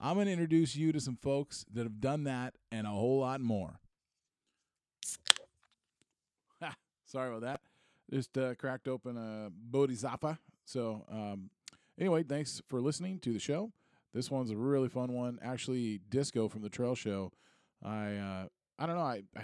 [0.00, 3.20] I'm going to introduce you to some folks that have done that and a whole
[3.20, 3.80] lot more.
[7.04, 7.60] Sorry about that.
[8.12, 10.38] Just uh, cracked open a Bodhisattva.
[10.64, 11.50] So, um,
[11.98, 13.72] anyway, thanks for listening to the show.
[14.14, 15.38] This one's a really fun one.
[15.42, 17.32] Actually, Disco from the Trail Show.
[17.84, 18.46] I uh,
[18.78, 19.02] I don't know.
[19.02, 19.42] I, I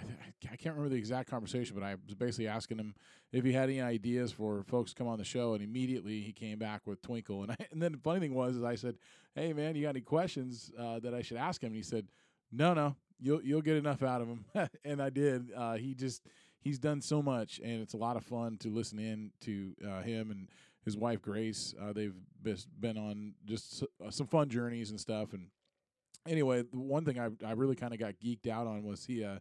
[0.51, 2.95] I can't remember the exact conversation, but I was basically asking him
[3.33, 6.31] if he had any ideas for folks to come on the show, and immediately he
[6.31, 7.43] came back with Twinkle.
[7.43, 8.97] And I, and then the funny thing was, is I said,
[9.35, 12.07] "Hey man, you got any questions uh, that I should ask him?" And he said,
[12.51, 14.45] "No, no, you'll you'll get enough out of him."
[14.85, 15.51] and I did.
[15.55, 16.23] Uh, he just
[16.61, 20.01] he's done so much, and it's a lot of fun to listen in to uh,
[20.01, 20.47] him and
[20.85, 21.73] his wife Grace.
[21.81, 22.15] Uh, they've
[22.79, 25.47] been on just uh, some fun journeys and stuff, and
[26.27, 29.23] anyway, the one thing I I really kind of got geeked out on was he
[29.23, 29.39] uh,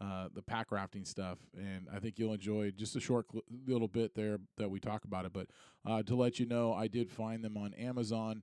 [0.00, 3.88] uh, the pack rafting stuff, and I think you'll enjoy just a short cl- little
[3.88, 5.32] bit there that we talk about it.
[5.32, 5.48] But
[5.86, 8.42] uh, to let you know, I did find them on Amazon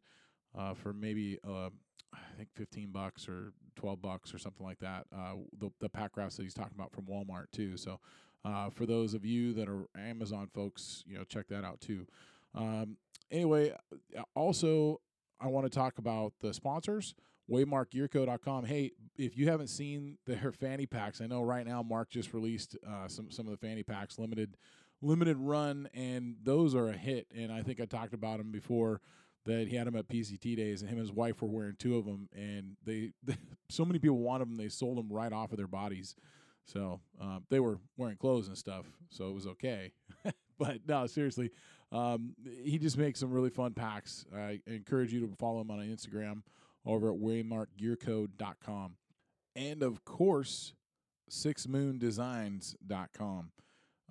[0.58, 1.70] uh, for maybe uh,
[2.14, 5.06] I think fifteen bucks or twelve bucks or something like that.
[5.16, 7.78] Uh, the the pack rafts that he's talking about from Walmart too.
[7.78, 8.00] So
[8.46, 12.08] uh, for those of you that are Amazon folks, you know check that out too.
[12.56, 12.98] Um,
[13.30, 13.74] anyway,
[14.36, 15.02] also
[15.40, 17.14] I want to talk about the sponsors
[17.52, 18.66] waymarkgearco.com.
[18.66, 22.78] Hey, if you haven't seen their fanny packs, I know right now Mark just released
[22.88, 24.58] uh, some some of the fanny packs, limited
[25.02, 27.28] limited run, and those are a hit.
[27.36, 29.02] And I think I talked about them before
[29.46, 31.98] that he had them at PCT days, and him and his wife were wearing two
[31.98, 33.12] of them, and they,
[33.70, 36.16] so many people wanted them, they sold them right off of their bodies.
[36.66, 39.94] So uh, they were wearing clothes and stuff, so it was okay.
[40.60, 41.50] but no, seriously,
[41.92, 44.26] um, he just makes some really fun packs.
[44.34, 46.44] I encourage you to follow him on Instagram
[46.86, 48.96] over at waymarkgearco.com.
[49.56, 50.74] And of course,
[51.30, 53.52] sixmoondesigns.com.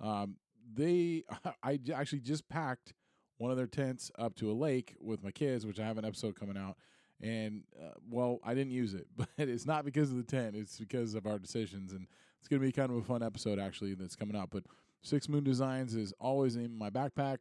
[0.01, 0.35] Um,
[0.73, 1.23] they,
[1.63, 2.93] I actually just packed
[3.37, 6.05] one of their tents up to a lake with my kids, which I have an
[6.05, 6.77] episode coming out.
[7.21, 10.55] And uh, well, I didn't use it, but it's not because of the tent.
[10.55, 12.07] It's because of our decisions, and
[12.39, 14.49] it's going to be kind of a fun episode actually that's coming out.
[14.51, 14.63] But
[15.03, 17.37] Six Moon Designs is always in my backpack.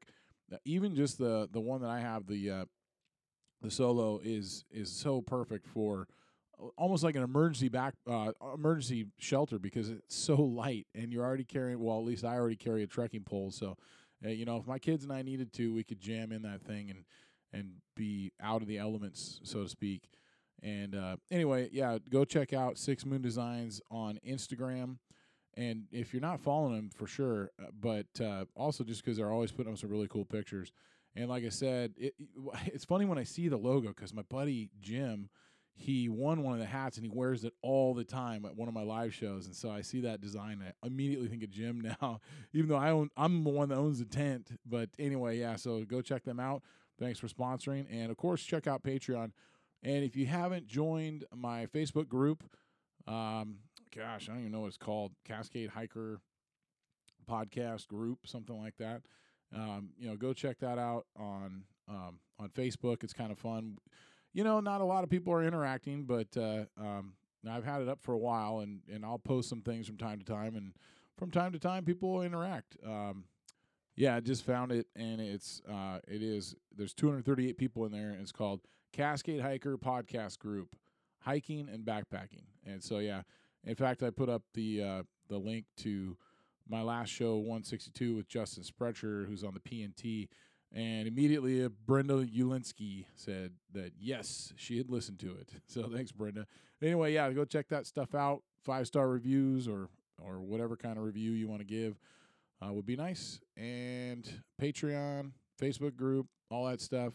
[0.64, 2.64] Even just the the one that I have, the uh,
[3.62, 6.08] the solo is is so perfect for
[6.60, 11.24] uh, almost like an emergency back uh, emergency shelter because it's so light and you're
[11.24, 11.80] already carrying.
[11.80, 13.76] Well, at least I already carry a trekking pole, so
[14.24, 16.62] uh, you know if my kids and I needed to, we could jam in that
[16.62, 17.04] thing and
[17.52, 20.08] and be out of the elements, so to speak.
[20.62, 24.98] And uh, anyway, yeah, go check out Six Moon Designs on Instagram.
[25.56, 29.32] And if you're not following them, for sure, uh, but uh, also just because they're
[29.32, 30.70] always putting up some really cool pictures.
[31.16, 32.28] And like I said, it, it-
[32.66, 35.28] it's funny when I see the logo because my buddy Jim,
[35.74, 38.68] he won one of the hats and he wears it all the time at one
[38.68, 39.46] of my live shows.
[39.46, 42.20] And so I see that design, I immediately think of Jim now,
[42.52, 44.50] even though I own, I'm the one that owns the tent.
[44.66, 46.62] But anyway, yeah, so go check them out.
[46.98, 47.86] Thanks for sponsoring.
[47.90, 49.32] And of course, check out Patreon.
[49.82, 52.44] And if you haven't joined my Facebook group,
[53.08, 53.60] um,
[53.96, 56.20] gosh, I don't even know what it's called, Cascade Hiker
[57.28, 59.02] podcast group, something like that.
[59.54, 63.02] Um, you know, go check that out on um, on Facebook.
[63.02, 63.78] It's kind of fun.
[64.32, 67.14] You know, not a lot of people are interacting, but uh, um,
[67.48, 70.18] I've had it up for a while, and and I'll post some things from time
[70.18, 70.72] to time, and
[71.18, 72.76] from time to time, people will interact.
[72.86, 73.24] Um,
[73.96, 78.10] yeah, I just found it, and it's uh, it is there's 238 people in there,
[78.10, 78.60] and it's called
[78.92, 80.76] Cascade Hiker Podcast Group,
[81.20, 82.44] hiking and backpacking.
[82.64, 83.22] And so, yeah,
[83.64, 86.16] in fact, I put up the uh, the link to
[86.70, 90.28] my last show 162 with Justin Sprecher, who's on the PNT,
[90.72, 95.50] and immediately uh, Brenda Ulinsky said that yes, she had listened to it.
[95.66, 96.46] So thanks, Brenda.
[96.82, 98.42] Anyway, yeah, go check that stuff out.
[98.64, 99.88] Five star reviews or
[100.22, 101.98] or whatever kind of review you want to give
[102.62, 103.40] uh, would be nice.
[103.56, 104.28] And
[104.60, 107.14] Patreon, Facebook group, all that stuff.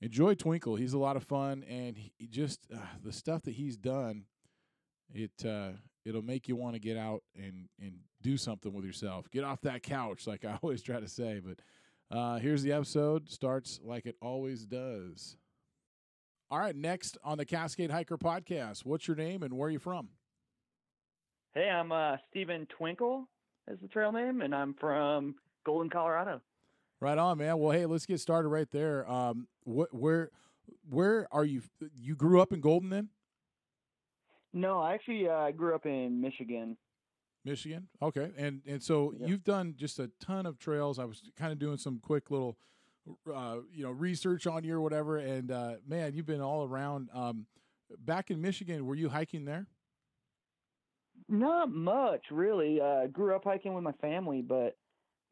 [0.00, 0.76] Enjoy Twinkle.
[0.76, 4.24] He's a lot of fun, and he just uh, the stuff that he's done.
[5.12, 5.70] It uh,
[6.04, 9.30] it'll make you want to get out and and do something with yourself.
[9.30, 11.40] Get off that couch, like I always try to say.
[11.44, 13.30] But uh, here's the episode.
[13.30, 15.36] Starts like it always does.
[16.50, 18.84] All right, next on the Cascade Hiker podcast.
[18.84, 20.08] What's your name and where are you from?
[21.54, 23.28] Hey, I'm uh, Stephen Twinkle,
[23.70, 26.40] is the trail name, and I'm from Golden, Colorado.
[27.00, 27.58] Right on, man.
[27.58, 29.08] Well, hey, let's get started right there.
[29.10, 30.30] Um, wh- where
[30.88, 31.62] where are you?
[31.94, 33.08] You grew up in Golden, then?
[34.52, 36.76] No, I actually uh, I grew up in Michigan.
[37.44, 37.88] Michigan.
[38.00, 39.28] Okay, and and so Yep.
[39.28, 40.98] you've done just a ton of trails.
[40.98, 42.58] I was kind of doing some quick little,
[43.32, 45.18] uh, you know, research on you or whatever.
[45.18, 47.10] And uh, man, you've been all around.
[47.12, 47.46] Um,
[47.98, 49.66] back in Michigan, were you hiking there?
[51.28, 52.80] Not much, really.
[52.80, 54.76] Uh, grew up hiking with my family, but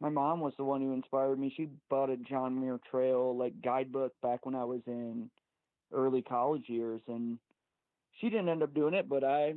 [0.00, 1.52] my mom was the one who inspired me.
[1.56, 5.30] She bought a John Muir Trail like guidebook back when I was in
[5.92, 7.38] early college years, and
[8.20, 9.54] she didn't end up doing it, but I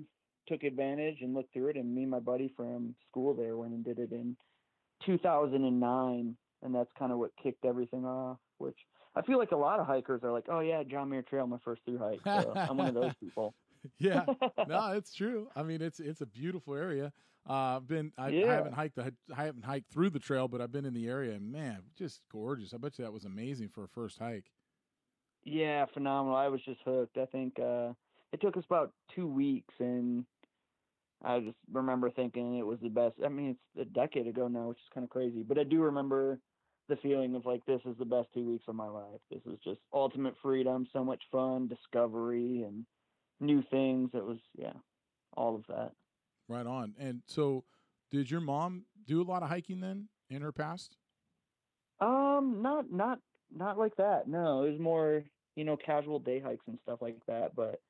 [0.48, 1.78] took advantage and looked through it.
[1.78, 4.38] And me and my buddy from school there went and did it in
[5.06, 8.40] 2009, and that's kind of what kicked everything off.
[8.58, 8.78] Which
[9.16, 11.60] I feel like a lot of hikers are like, "Oh yeah, John Muir Trail, my
[11.64, 13.56] first through hike." So I'm one of those people.
[14.00, 14.28] yeah,
[14.66, 15.50] no, it's true.
[15.56, 17.14] I mean, it's it's a beautiful area.
[17.48, 18.56] Uh, I've been I, I Yeah.
[18.56, 21.34] haven't hiked the I haven't hiked through the trail, but I've been in the area,
[21.34, 22.74] and man, just gorgeous.
[22.74, 24.52] I bet you that was amazing for a first hike.
[25.44, 26.36] Yeah, phenomenal.
[26.36, 27.18] I was just hooked.
[27.18, 27.94] I think uh
[28.32, 30.26] it took us about two weeks and
[31.26, 33.16] I just remember thinking it was the best.
[33.26, 35.82] I mean, it's a decade ago now, which is kind of crazy, but I do
[35.82, 36.40] remember
[36.88, 39.20] the feeling of like this is the best two weeks of my life.
[39.32, 42.86] This is just ultimate freedom, so much fun, discovery, and
[43.40, 44.12] new things.
[44.14, 44.74] It was yeah,
[45.36, 45.92] all of that.
[46.48, 46.94] Right on.
[47.00, 47.64] And so,
[48.12, 50.96] did your mom do a lot of hiking then in her past?
[52.00, 53.20] Um, not not
[53.52, 54.28] not like that.
[54.28, 55.24] No, it was more
[55.56, 57.56] you know casual day hikes and stuff like that.
[57.56, 57.82] But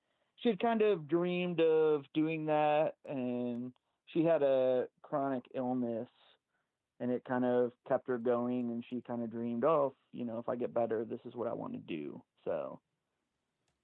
[0.41, 3.71] she had kind of dreamed of doing that, and
[4.07, 6.07] she had a chronic illness,
[6.99, 8.71] and it kind of kept her going.
[8.71, 11.47] And she kind of dreamed, oh, you know, if I get better, this is what
[11.47, 12.21] I want to do.
[12.43, 12.79] So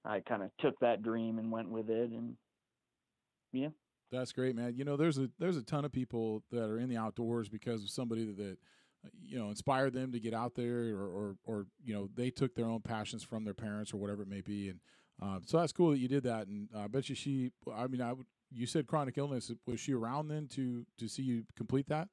[0.04, 2.36] I kind of took that dream and went with it, and
[3.52, 3.68] yeah.
[4.10, 4.74] That's great, man.
[4.76, 7.82] You know, there's a there's a ton of people that are in the outdoors because
[7.82, 8.58] of somebody that,
[9.20, 12.54] you know inspired them to get out there, or, or or you know they took
[12.54, 14.80] their own passions from their parents or whatever it may be, and
[15.22, 16.46] uh, so that's cool that you did that.
[16.46, 17.52] And I bet you she.
[17.72, 18.26] I mean, I would.
[18.50, 19.50] You said chronic illness.
[19.66, 22.08] Was she around then to to see you complete that?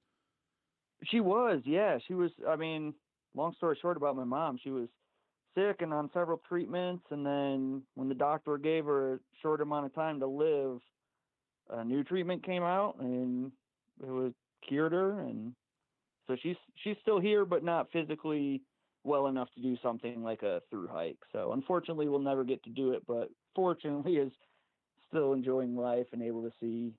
[1.06, 1.98] She was, yeah.
[2.08, 2.32] She was.
[2.48, 2.94] I mean,
[3.36, 4.88] long story short about my mom, she was
[5.56, 9.86] sick and on several treatments, and then when the doctor gave her a short amount
[9.86, 10.80] of time to live,
[11.72, 13.52] a new treatment came out, and
[14.02, 14.34] it was
[14.68, 15.54] cured her, and
[16.28, 18.62] so she's she's still here, but not physically
[19.10, 21.20] well enough to do something like a through hike.
[21.34, 24.34] So unfortunately, we'll never get to do it, but fortunately, is
[25.08, 26.96] still enjoying life and able to see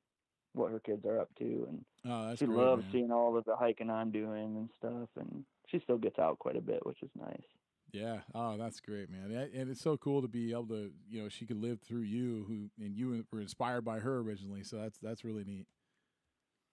[0.55, 2.93] what her kids are up to and Oh, that's she great, loves man.
[2.93, 6.57] seeing all of the hiking I'm doing and stuff, and she still gets out quite
[6.57, 7.45] a bit, which is nice.
[7.93, 8.23] Yeah.
[8.35, 9.33] Oh, that's great, man.
[9.33, 12.45] And it's so cool to be able to, you know, she could live through you,
[12.45, 14.62] who and you were inspired by her originally.
[14.62, 15.67] So that's that's really neat.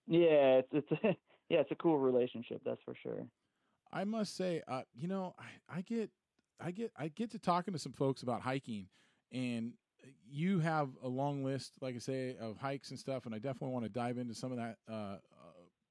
[0.06, 0.96] Yeah, it's it's a,
[1.48, 3.28] yeah, it's a cool relationship, that's for sure.
[3.92, 6.10] I must say, uh, you know, I, I get,
[6.60, 8.86] I get, I get to talking to some folks about hiking,
[9.32, 9.72] and
[10.30, 13.70] you have a long list, like I say, of hikes and stuff, and I definitely
[13.70, 14.76] want to dive into some of that.
[14.88, 15.18] Uh, uh,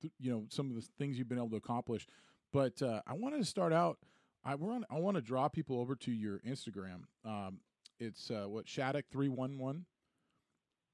[0.02, 2.08] th- you know, some of the things you've been able to accomplish,
[2.54, 3.98] but uh, I wanted to start out.
[4.46, 7.02] I want, I want to draw people over to your Instagram.
[7.26, 7.60] Um,
[8.00, 9.86] it's uh, what Shattuck three one one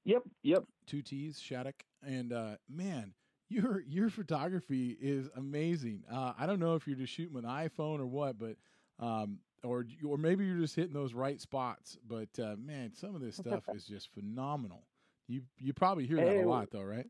[0.04, 0.64] Yep, yep.
[0.86, 3.14] two T's Shattuck, and uh, man,
[3.54, 6.04] your your photography is amazing.
[6.10, 8.56] Uh, I don't know if you're just shooting with an iPhone or what, but
[8.98, 11.98] um, or or maybe you're just hitting those right spots.
[12.06, 14.86] But uh, man, some of this stuff is just phenomenal.
[15.28, 17.08] You you probably hear that Hey, a lot though, right?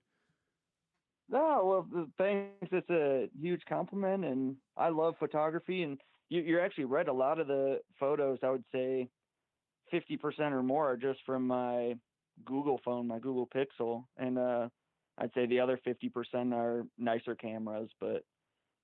[1.29, 2.69] No, well, thanks.
[2.73, 5.83] It's a huge compliment, and I love photography.
[5.83, 5.99] And
[6.29, 7.09] you, you're actually right.
[7.09, 9.09] A lot of the photos, I would say,
[9.91, 11.95] fifty percent or more, are just from my
[12.45, 14.69] Google phone, my Google Pixel, and uh,
[15.19, 18.25] I'd say the other fifty percent are nicer cameras, but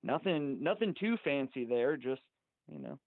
[0.02, 1.96] nothing, nothing too fancy there.
[1.96, 2.22] Just
[2.70, 2.98] you know,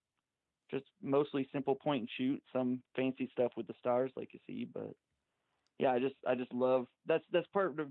[0.72, 2.44] just mostly simple point and shoot.
[2.52, 4.94] Some fancy stuff with the stars, like you see, but
[5.80, 7.88] yeah, I just, I just love that's that's part of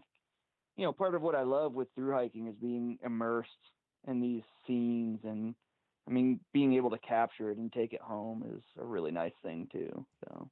[0.76, 3.50] you know, part of what I love with through hiking is being immersed
[4.08, 5.54] in these scenes and
[6.08, 9.32] I mean being able to capture it and take it home is a really nice
[9.42, 10.04] thing too.
[10.24, 10.50] So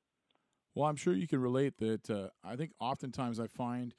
[0.74, 2.08] Well, I'm sure you can relate that.
[2.08, 3.94] Uh, I think oftentimes I find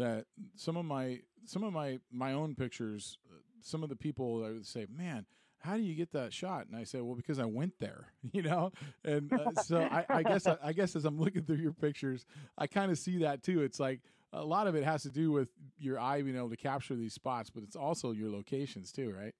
[0.00, 0.26] that
[0.56, 4.50] some of my some of my my own pictures, uh, some of the people I
[4.50, 5.26] would say, "Man,
[5.58, 8.42] how do you get that shot?" And I say, "Well, because I went there," you
[8.42, 8.72] know.
[9.04, 12.24] And uh, so I, I guess I guess as I'm looking through your pictures,
[12.58, 13.62] I kind of see that too.
[13.62, 14.00] It's like
[14.32, 17.14] a lot of it has to do with your eye being able to capture these
[17.14, 19.34] spots, but it's also your locations too, right?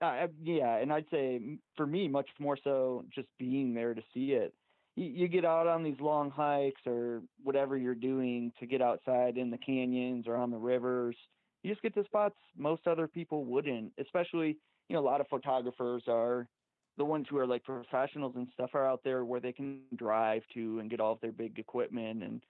[0.00, 1.40] uh, yeah, and I'd say
[1.76, 4.54] for me much more so just being there to see it.
[4.98, 9.36] You, you get out on these long hikes or whatever you're doing to get outside
[9.36, 11.16] in the canyons or on the rivers.
[11.62, 14.56] You just get to spots most other people wouldn't, especially,
[14.88, 16.48] you know, a lot of photographers are
[16.96, 20.42] the ones who are like professionals and stuff are out there where they can drive
[20.54, 22.42] to and get all of their big equipment and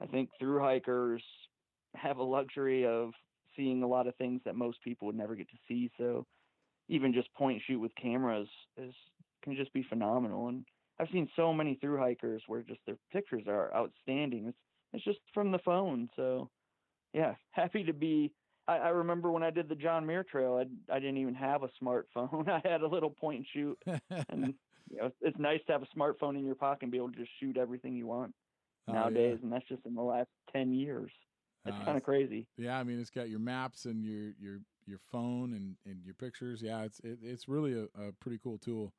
[0.00, 1.22] I think through hikers
[1.94, 3.12] have a luxury of
[3.56, 5.90] seeing a lot of things that most people would never get to see.
[5.96, 6.26] So
[6.88, 8.92] even just point point shoot with cameras is
[9.42, 10.48] can just be phenomenal.
[10.48, 10.64] And
[10.98, 14.48] I've seen so many through hikers where just their pictures are outstanding.
[14.48, 14.58] It's
[14.92, 16.08] it's just from the phone.
[16.16, 16.50] So
[17.12, 18.34] yeah, happy to be.
[18.66, 21.62] I, I remember when I did the John Muir Trail, I I didn't even have
[21.62, 22.48] a smartphone.
[22.64, 23.82] I had a little point and shoot,
[24.28, 24.54] and
[24.90, 27.18] you know, it's nice to have a smartphone in your pocket and be able to
[27.18, 28.34] just shoot everything you want
[28.86, 29.40] Oh, nowadays.
[29.42, 31.12] And that's just in the last ten years.
[31.66, 32.48] It's Uh, kind of crazy.
[32.56, 36.14] Yeah, I mean, it's got your maps and your your your phone and and your
[36.14, 36.62] pictures.
[36.62, 38.94] Yeah, it's it, it's really a, a pretty cool tool.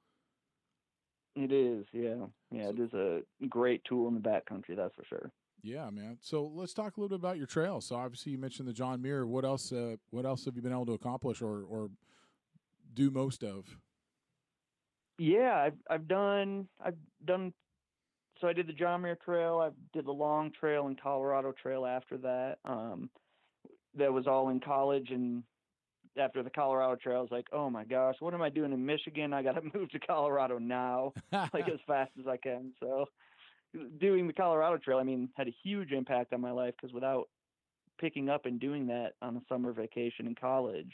[1.35, 2.69] It is, yeah, yeah.
[2.69, 5.31] It is a great tool in the backcountry, that's for sure.
[5.61, 6.17] Yeah, man.
[6.21, 7.81] So let's talk a little bit about your trail.
[7.81, 9.25] So obviously you mentioned the John Muir.
[9.25, 9.71] What else?
[9.71, 11.89] Uh, what else have you been able to accomplish or or
[12.93, 13.65] do most of?
[15.17, 17.51] Yeah, I've I've done I've done.
[18.39, 19.59] So I did the John Muir Trail.
[19.59, 22.57] I did the Long Trail and Colorado Trail after that.
[22.63, 23.09] Um,
[23.95, 25.41] that was all in college, and
[26.17, 28.85] after the Colorado Trail, I was like, oh my gosh, what am I doing in
[28.85, 29.33] Michigan?
[29.33, 32.73] I got to move to Colorado now, like as fast as I can.
[32.79, 33.05] So
[33.99, 37.29] doing the Colorado Trail, I mean, had a huge impact on my life because without
[37.99, 40.91] picking up and doing that on a summer vacation in college,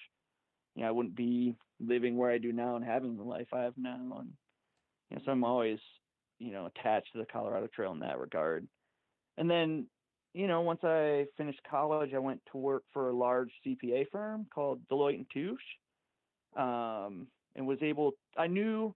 [0.76, 3.62] you know, I wouldn't be living where I do now and having the life I
[3.62, 4.18] have now.
[4.20, 4.32] And
[5.10, 5.80] you know, so I'm always,
[6.40, 8.68] you know, attached to the Colorado Trail in that regard.
[9.38, 9.88] And then,
[10.34, 14.46] you know, once I finished college, I went to work for a large CPA firm
[14.54, 15.60] called Deloitte and Touche,
[16.56, 18.14] um, and was able.
[18.38, 18.96] I knew,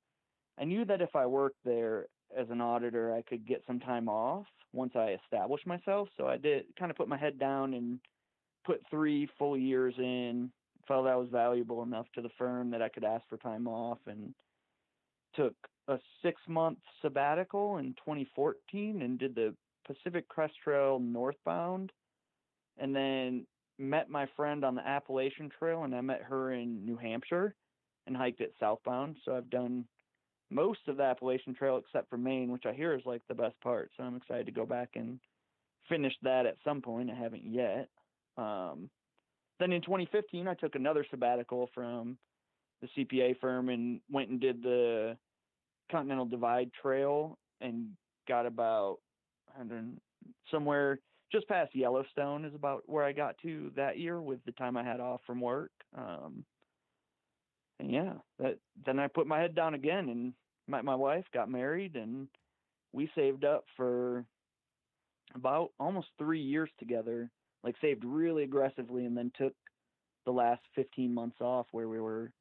[0.60, 2.06] I knew that if I worked there
[2.38, 6.08] as an auditor, I could get some time off once I established myself.
[6.18, 8.00] So I did kind of put my head down and
[8.66, 10.52] put three full years in.
[10.88, 13.98] Felt that was valuable enough to the firm that I could ask for time off,
[14.08, 14.34] and
[15.36, 15.56] took
[15.88, 19.54] a six month sabbatical in 2014 and did the
[19.86, 21.92] Pacific Crest Trail northbound,
[22.78, 23.46] and then
[23.78, 27.56] met my friend on the Appalachian Trail, and I met her in New Hampshire
[28.08, 29.18] and hiked it southbound.
[29.26, 29.86] So I've done
[30.50, 33.60] most of the Appalachian Trail except for Maine, which I hear is like the best
[33.62, 33.92] part.
[33.98, 35.20] So I'm excited to go back and
[35.90, 37.10] finish that at some point.
[37.10, 37.90] I haven't yet.
[38.38, 38.90] Um,
[39.60, 42.18] then in 2015, I took another sabbatical from
[42.82, 45.18] the CPA firm and went and did the
[45.92, 47.90] Continental Divide Trail and
[48.28, 48.98] got about
[49.56, 50.00] I don't
[50.52, 51.00] somewhere
[51.32, 54.84] just past Yellowstone is about where I got to that year with the time I
[54.84, 55.72] had off from work.
[55.98, 56.46] Um,
[57.80, 60.34] and yeah, that then I put my head down again and
[60.68, 62.28] met my wife, got married, and
[62.94, 64.24] we saved up for
[65.34, 67.30] about almost three years together.
[67.64, 69.54] Like saved really aggressively, and then took
[70.26, 72.32] the last 15 months off where we were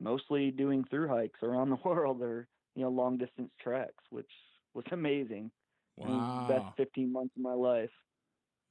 [0.00, 4.30] mostly doing through hikes around the world or you know long distance treks, which
[4.74, 5.50] was amazing.
[5.96, 7.90] Wow, best 15 months of my life.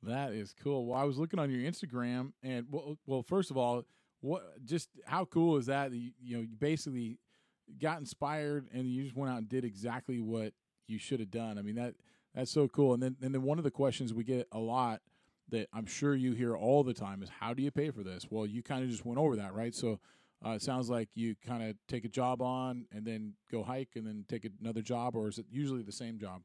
[0.04, 0.88] that is cool.
[0.88, 3.86] Well, I was looking on your Instagram, and well, well, first of all,
[4.22, 5.92] what just how cool is that?
[5.92, 7.18] that you, you know, you basically
[7.82, 10.54] got inspired, and you just went out and did exactly what
[10.88, 11.58] you should have done.
[11.58, 11.96] I mean that
[12.36, 12.94] that's so cool.
[12.94, 15.02] And then and then one of the questions we get a lot
[15.50, 18.28] that I'm sure you hear all the time is how do you pay for this?
[18.30, 19.74] Well, you kind of just went over that, right?
[19.74, 20.00] So.
[20.46, 23.92] Uh, it sounds like you kind of take a job on and then go hike
[23.96, 26.42] and then take another job, or is it usually the same job?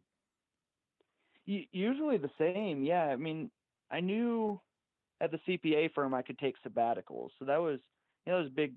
[1.48, 2.82] Usually the same.
[2.82, 3.04] Yeah.
[3.04, 3.50] I mean,
[3.90, 4.60] I knew
[5.20, 7.30] at the CPA firm I could take sabbaticals.
[7.38, 7.80] So that was,
[8.26, 8.74] you know, that was a big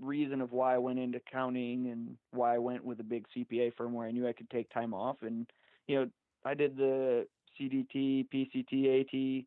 [0.00, 3.74] reason of why I went into accounting and why I went with a big CPA
[3.76, 5.16] firm where I knew I could take time off.
[5.20, 5.46] And,
[5.88, 6.10] you know,
[6.44, 7.26] I did the
[7.60, 9.44] CDT, PCT, AT,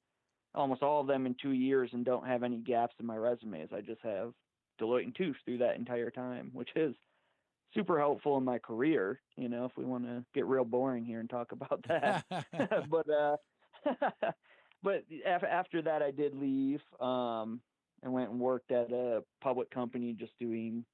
[0.53, 3.69] almost all of them in two years and don't have any gaps in my resumes.
[3.73, 4.33] I just have
[4.79, 6.95] Deloitte and Touche through that entire time, which is
[7.73, 11.19] super helpful in my career, you know, if we want to get real boring here
[11.19, 12.25] and talk about that.
[12.89, 13.37] but uh
[14.83, 17.61] but af- after that I did leave um
[18.01, 20.85] and went and worked at a public company just doing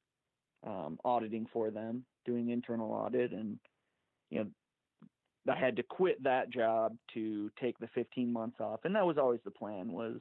[0.66, 3.60] um auditing for them, doing internal audit and
[4.30, 4.50] you know
[5.52, 9.18] I had to quit that job to take the 15 months off and that was
[9.18, 10.20] always the plan was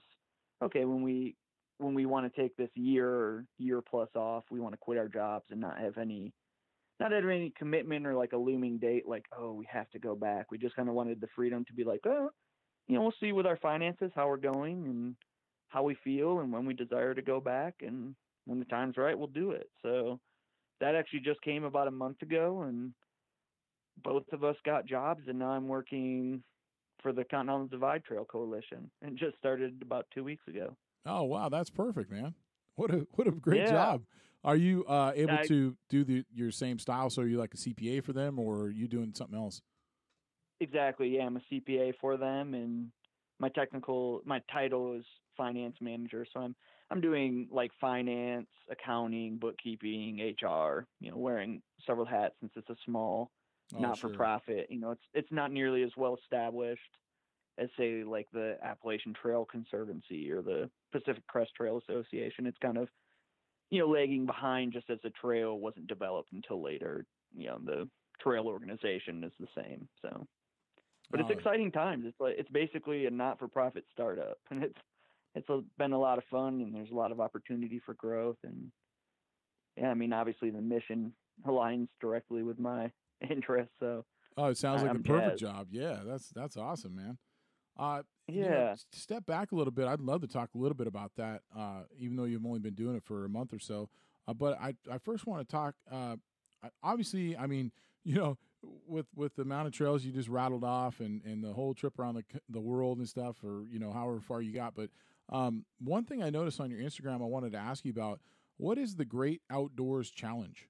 [0.62, 1.34] okay when we
[1.78, 4.98] when we want to take this year or year plus off we want to quit
[4.98, 6.32] our jobs and not have any
[7.00, 10.14] not have any commitment or like a looming date like oh we have to go
[10.14, 10.50] back.
[10.50, 12.30] We just kind of wanted the freedom to be like oh
[12.86, 15.16] you know we'll see with our finances how we're going and
[15.68, 18.14] how we feel and when we desire to go back and
[18.46, 19.68] when the time's right we'll do it.
[19.82, 20.20] So
[20.80, 22.92] that actually just came about a month ago and
[24.02, 26.42] both of us got jobs and now i'm working
[27.00, 30.76] for the continental divide trail coalition and just started about two weeks ago
[31.06, 32.34] Oh wow, that's perfect, man.
[32.76, 33.66] What a what a great Yeah.
[33.66, 34.04] job.
[34.42, 37.10] Are you uh, able I- to do the your same style?
[37.10, 39.62] So are you like a CPA for them, or are you doing something else?
[40.60, 41.08] exactly.
[41.08, 42.90] Yeah, I'm a CPA for them, and
[43.40, 45.04] my technical my title is
[45.36, 46.26] finance manager.
[46.32, 46.56] So I'm
[46.90, 50.86] I'm doing like finance, accounting, bookkeeping, HR.
[51.00, 53.30] You know, wearing several hats since it's a small
[53.74, 54.10] Oh, not for sure.
[54.10, 54.66] profit.
[54.70, 56.82] You know, it's it's not nearly as well established
[57.58, 62.46] as say like the Appalachian Trail Conservancy or the Pacific Crest Trail Association.
[62.46, 62.88] It's kind of
[63.70, 67.06] you know lagging behind just as the trail wasn't developed until later.
[67.36, 69.88] You know, the trail organization is the same.
[70.02, 70.26] So,
[71.10, 71.32] but it's Oh.
[71.32, 72.04] exciting times.
[72.06, 74.78] It's like it's basically a not-for-profit startup, and it's
[75.34, 78.38] it's a, been a lot of fun, and there's a lot of opportunity for growth.
[78.44, 78.70] And
[79.76, 81.12] yeah, I mean, obviously the mission
[81.46, 82.92] aligns directly with my
[83.30, 83.74] interests.
[83.80, 84.04] So
[84.36, 85.68] Oh, it sounds like I'm the perfect job.
[85.70, 87.18] Yeah, that's that's awesome, man.
[87.78, 89.86] Uh, you know, yeah, step back a little bit.
[89.86, 92.74] I'd love to talk a little bit about that, uh, even though you've only been
[92.74, 93.88] doing it for a month or so.
[94.26, 95.74] Uh, but I, I first want to talk.
[95.90, 96.16] Uh,
[96.82, 97.72] obviously, I mean,
[98.04, 98.38] you know,
[98.86, 101.98] with with the amount of trails you just rattled off, and and the whole trip
[101.98, 104.74] around the the world and stuff, or you know, however far you got.
[104.74, 104.90] But
[105.30, 108.20] um, one thing I noticed on your Instagram, I wanted to ask you about.
[108.56, 110.68] What is the Great Outdoors Challenge?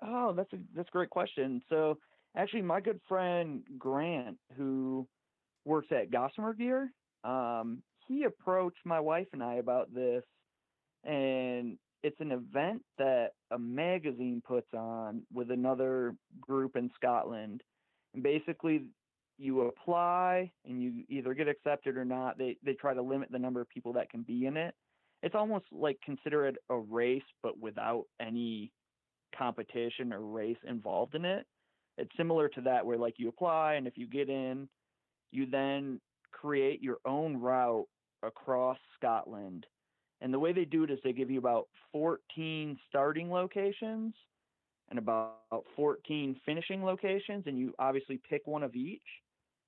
[0.00, 1.60] Oh, that's a that's a great question.
[1.68, 1.98] So
[2.36, 5.08] actually, my good friend Grant, who
[5.68, 6.90] works at Gossamer Gear,
[7.24, 10.24] um, he approached my wife and I about this,
[11.04, 17.62] and it's an event that a magazine puts on with another group in Scotland,
[18.14, 18.84] and basically
[19.38, 22.38] you apply and you either get accepted or not.
[22.38, 24.74] They they try to limit the number of people that can be in it.
[25.22, 28.72] It's almost like consider it a race, but without any
[29.36, 31.46] competition or race involved in it.
[31.98, 34.68] It's similar to that where like you apply and if you get in,
[35.30, 36.00] you then
[36.32, 37.86] create your own route
[38.22, 39.66] across Scotland.
[40.20, 44.14] And the way they do it is they give you about 14 starting locations
[44.90, 45.36] and about
[45.76, 49.02] 14 finishing locations and you obviously pick one of each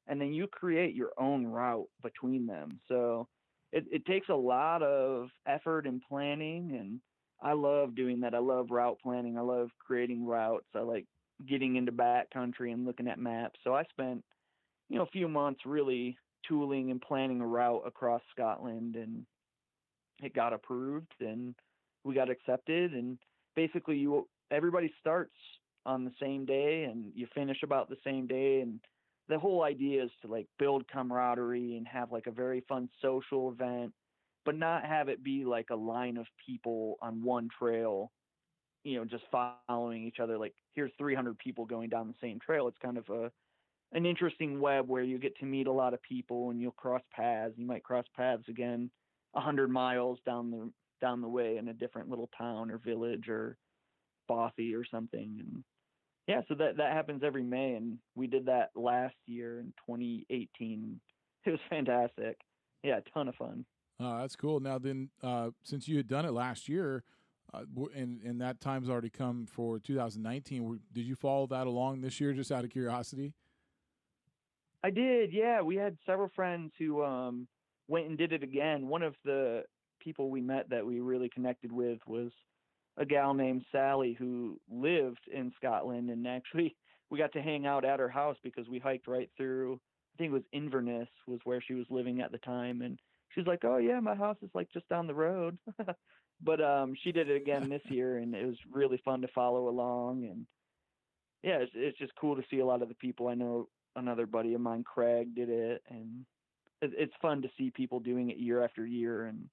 [0.08, 2.80] and then you create your own route between them.
[2.88, 3.28] So
[3.72, 7.00] it, it takes a lot of effort and planning and
[7.42, 8.34] I love doing that.
[8.34, 9.38] I love route planning.
[9.38, 10.66] I love creating routes.
[10.74, 11.06] I like
[11.48, 13.58] getting into backcountry and looking at maps.
[13.64, 14.22] So I spent,
[14.90, 19.24] you know, a few months really tooling and planning a route across Scotland and
[20.22, 21.54] it got approved and
[22.04, 23.18] we got accepted and
[23.56, 25.34] basically you everybody starts
[25.86, 28.80] on the same day and you finish about the same day and
[29.28, 33.50] the whole idea is to like build camaraderie and have like a very fun social
[33.50, 33.92] event
[34.44, 38.10] but not have it be like a line of people on one trail,
[38.84, 39.24] you know, just
[39.68, 40.38] following each other.
[40.38, 42.66] Like here's 300 people going down the same trail.
[42.66, 43.30] It's kind of a
[43.92, 47.02] an interesting web where you get to meet a lot of people and you'll cross
[47.12, 47.54] paths.
[47.56, 48.90] You might cross paths again
[49.34, 53.28] a hundred miles down the down the way in a different little town or village
[53.28, 53.56] or
[54.28, 55.36] bothy or something.
[55.40, 55.64] And
[56.28, 61.00] yeah, so that that happens every May, and we did that last year in 2018.
[61.46, 62.38] It was fantastic.
[62.82, 63.64] Yeah, a ton of fun.
[63.98, 64.60] Uh, that's cool.
[64.60, 67.02] Now then, uh, since you had done it last year,
[67.52, 67.62] uh,
[67.94, 72.32] and and that time's already come for 2019, did you follow that along this year,
[72.32, 73.32] just out of curiosity?
[74.82, 75.60] I did, yeah.
[75.60, 77.48] We had several friends who um
[77.88, 78.88] went and did it again.
[78.88, 79.64] One of the
[80.00, 82.30] people we met that we really connected with was
[82.96, 86.76] a gal named Sally who lived in Scotland and actually
[87.10, 89.74] we got to hang out at her house because we hiked right through
[90.14, 92.98] I think it was Inverness was where she was living at the time and
[93.30, 95.58] she's like, "Oh yeah, my house is like just down the road."
[96.42, 99.68] but um she did it again this year and it was really fun to follow
[99.68, 100.46] along and
[101.42, 104.26] yeah, it's, it's just cool to see a lot of the people I know another
[104.26, 106.24] buddy of mine, Craig, did it, and
[106.82, 109.26] it, it's fun to see people doing it year after year.
[109.26, 109.48] And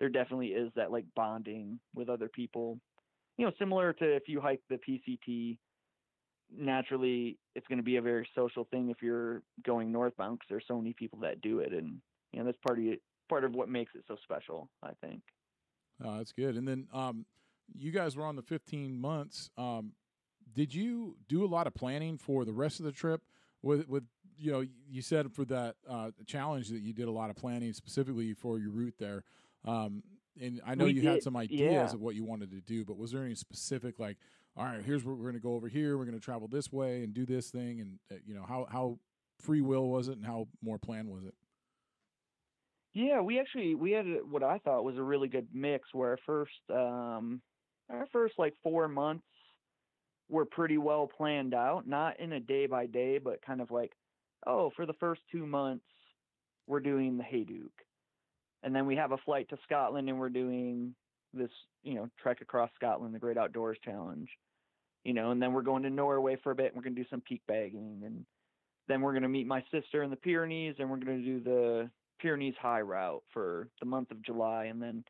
[0.00, 2.78] there definitely is that like bonding with other people.
[3.36, 5.58] You know, similar to if you hike the PCT,
[6.56, 10.64] naturally it's going to be a very social thing if you're going northbound because there's
[10.66, 12.00] so many people that do it, and
[12.32, 14.68] you know that's part of it, part of what makes it so special.
[14.82, 15.22] I think.
[16.04, 16.56] Oh, that's good.
[16.56, 17.26] And then um,
[17.76, 19.50] you guys were on the 15 months.
[19.58, 19.92] Um,
[20.54, 23.20] did you do a lot of planning for the rest of the trip?
[23.62, 24.04] With, with
[24.36, 27.72] you know, you said for that uh, challenge that you did a lot of planning
[27.72, 29.24] specifically for your route there.
[29.64, 30.02] Um,
[30.40, 31.84] and I know We you had some ideas yeah.
[31.92, 34.16] of what you wanted to do, but was there any specific like,
[34.56, 35.98] all right, here's what we're going to go over here.
[35.98, 38.66] We're going to travel this way and do this thing, and uh, you know how
[38.70, 38.98] how
[39.40, 41.34] free will was it, and how more planned was it?
[42.94, 46.18] Yeah, we actually we had what I thought was a really good mix where our
[46.26, 47.40] first um
[47.90, 49.24] our first like 4 months
[50.28, 53.92] were pretty well planned out, not in a day by day, but kind of like
[54.46, 55.84] oh, for the first 2 months
[56.66, 57.70] we're doing the Hayduke.
[58.62, 60.94] And then we have a flight to Scotland and we're doing
[61.34, 61.50] this,
[61.82, 64.28] you know, trek across Scotland, the Great Outdoors Challenge.
[65.04, 67.02] You know, and then we're going to Norway for a bit and we're going to
[67.02, 68.24] do some peak bagging and
[68.88, 71.40] then we're going to meet my sister in the Pyrenees, and we're going to do
[71.40, 75.04] the Pyrenees High Route for the month of July, and then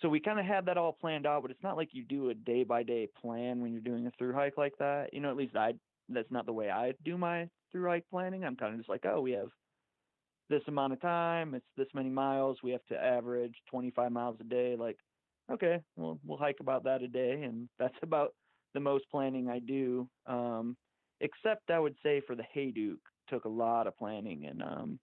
[0.00, 1.42] so we kind of had that all planned out.
[1.42, 4.10] But it's not like you do a day by day plan when you're doing a
[4.18, 5.12] through hike like that.
[5.12, 5.74] You know, at least I
[6.08, 8.44] that's not the way I do my through hike planning.
[8.44, 9.48] I'm kind of just like, oh, we have
[10.48, 14.44] this amount of time, it's this many miles, we have to average 25 miles a
[14.44, 14.76] day.
[14.78, 14.98] Like,
[15.50, 18.34] okay, well, we'll hike about that a day, and that's about
[18.74, 20.08] the most planning I do.
[20.26, 20.76] Um,
[21.20, 22.96] except I would say for the Hayduke,
[23.28, 25.00] took a lot of planning, and um,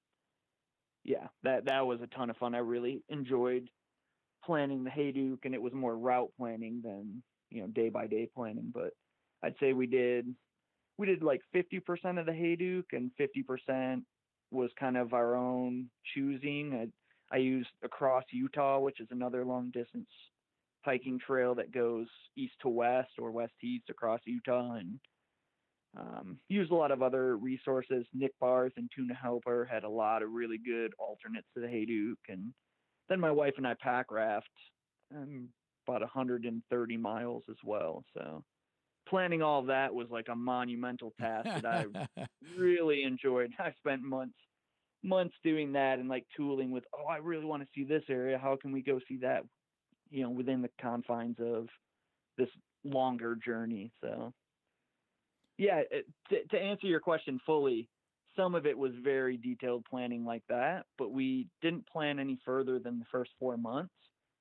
[1.04, 2.54] yeah, that that was a ton of fun.
[2.54, 3.69] I really enjoyed
[4.45, 8.30] planning the Hayduke, and it was more route planning than you know day by day
[8.34, 8.71] planning.
[8.73, 8.93] But
[9.43, 10.34] I'd say we did
[10.97, 14.04] we did like 50% of the Hayduke, and 50%
[14.52, 16.91] was kind of our own choosing.
[17.32, 20.10] I, I used across Utah, which is another long distance
[20.84, 24.99] hiking trail that goes east to west or west to east across Utah, and
[25.97, 28.06] um, used a lot of other resources.
[28.13, 32.28] Nick Barth and Tuna Helper had a lot of really good alternates to the Hayduke,
[32.28, 32.54] and
[33.10, 34.48] then my wife and I pack raft
[35.15, 35.50] um,
[35.88, 38.04] about 130 miles as well.
[38.15, 38.43] So
[39.08, 41.86] planning all that was like a monumental task that I
[42.58, 43.52] really enjoyed.
[43.60, 44.36] I spent months
[45.04, 48.38] months doing that and like tooling with, oh, I really want to see this area.
[48.38, 49.43] How can we go see that?
[50.12, 51.67] You know, within the confines of
[52.38, 52.50] this
[52.84, 53.91] longer journey.
[54.02, 54.34] So,
[55.58, 57.88] yeah, it, to, to answer your question fully,
[58.39, 62.80] some of it was very detailed planning like that, but we didn't plan any further
[62.80, 63.93] than the first four months.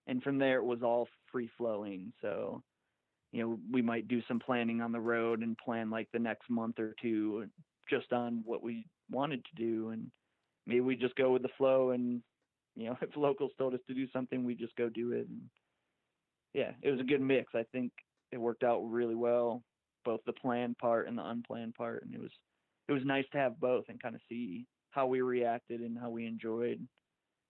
[0.06, 2.12] And from there, it was all free flowing.
[2.22, 2.62] So,
[3.32, 6.48] you know, we might do some planning on the road and plan like the next
[6.48, 7.46] month or two
[7.90, 9.90] just on what we wanted to do.
[9.90, 10.10] And
[10.66, 12.22] maybe we just go with the flow and,
[12.76, 15.26] you know, if locals told us to do something, we just go do it.
[15.28, 15.40] And
[16.54, 17.52] yeah, it was a good mix.
[17.54, 17.90] I think
[18.30, 19.62] it worked out really well,
[20.04, 22.04] both the planned part and the unplanned part.
[22.04, 22.30] And it was,
[22.88, 26.10] it was nice to have both and kind of see how we reacted and how
[26.10, 26.86] we enjoyed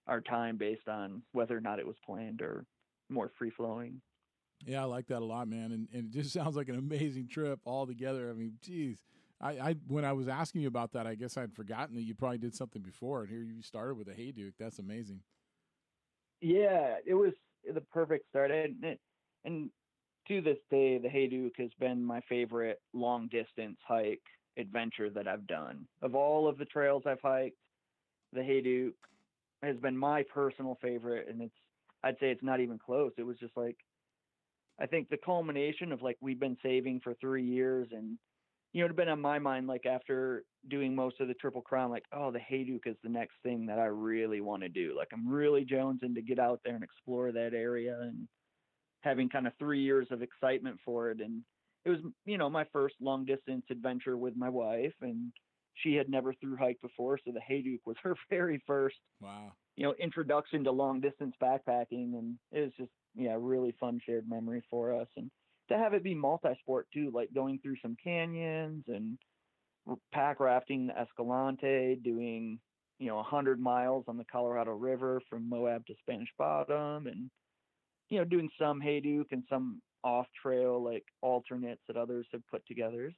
[0.07, 2.65] our time based on whether or not it was planned or
[3.09, 4.01] more free flowing.
[4.67, 5.73] Yeah, I like that a lot, man.
[5.73, 8.31] And, and it just sounds like an amazing trip all together.
[8.31, 9.05] I mean, geez.
[9.41, 12.15] I, I when I was asking you about that, I guess I'd forgotten that you
[12.15, 14.55] probably did something before, and here you started with a Hayduke.
[14.59, 15.21] That's amazing.
[16.41, 17.35] Yeah, it was
[17.73, 18.99] the perfect start, and
[19.45, 19.71] and
[20.27, 24.21] to this day, the Hayduke has been my favorite long distance hike
[24.59, 25.87] adventure that I've done.
[26.03, 27.57] Of all of the trails I've hiked,
[28.33, 28.93] the Hayduke
[29.63, 31.55] has been my personal favorite, and it's
[32.05, 33.13] I'd say it's not even close.
[33.17, 33.77] It was just like
[34.81, 38.19] I think the culmination of like we've been saving for three years and
[38.73, 41.63] you know, it had been on my mind like after doing most of the Triple
[41.63, 44.95] Crown, like, oh, the Hayduke is the next thing that I really want to do.
[44.97, 48.29] Like I'm really jonesing to get out there and explore that area and
[49.01, 51.21] having kind of three years of excitement for it.
[51.21, 51.43] And
[51.85, 55.33] it was, you know, my first long distance adventure with my wife and
[55.75, 57.19] she had never through hiked before.
[57.25, 62.19] So the Hayduke was her very first, wow, you know, introduction to long distance backpacking.
[62.19, 65.09] And it was just, yeah, really fun shared memory for us.
[65.17, 65.31] And
[65.71, 69.19] to have it be multi-sport too, like going through some canyons and
[70.13, 72.59] pack rafting the Escalante, doing,
[72.99, 77.31] you know, 100 miles on the Colorado River from Moab to Spanish Bottom and,
[78.09, 82.67] you know, doing some Hayduke and some off trail like alternates that others have put
[82.67, 83.13] together.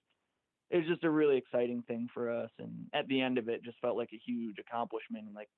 [0.71, 2.51] It was just a really exciting thing for us.
[2.59, 5.27] And at the end of it, just felt like a huge accomplishment.
[5.35, 5.49] Like,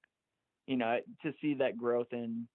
[0.67, 2.49] you know, to see that growth in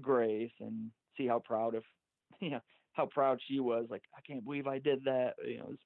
[0.00, 1.82] Grace and see how proud of,
[2.40, 2.60] you know,
[2.92, 3.86] how proud she was.
[3.90, 5.34] Like, I can't believe I did that.
[5.46, 5.78] You know, it was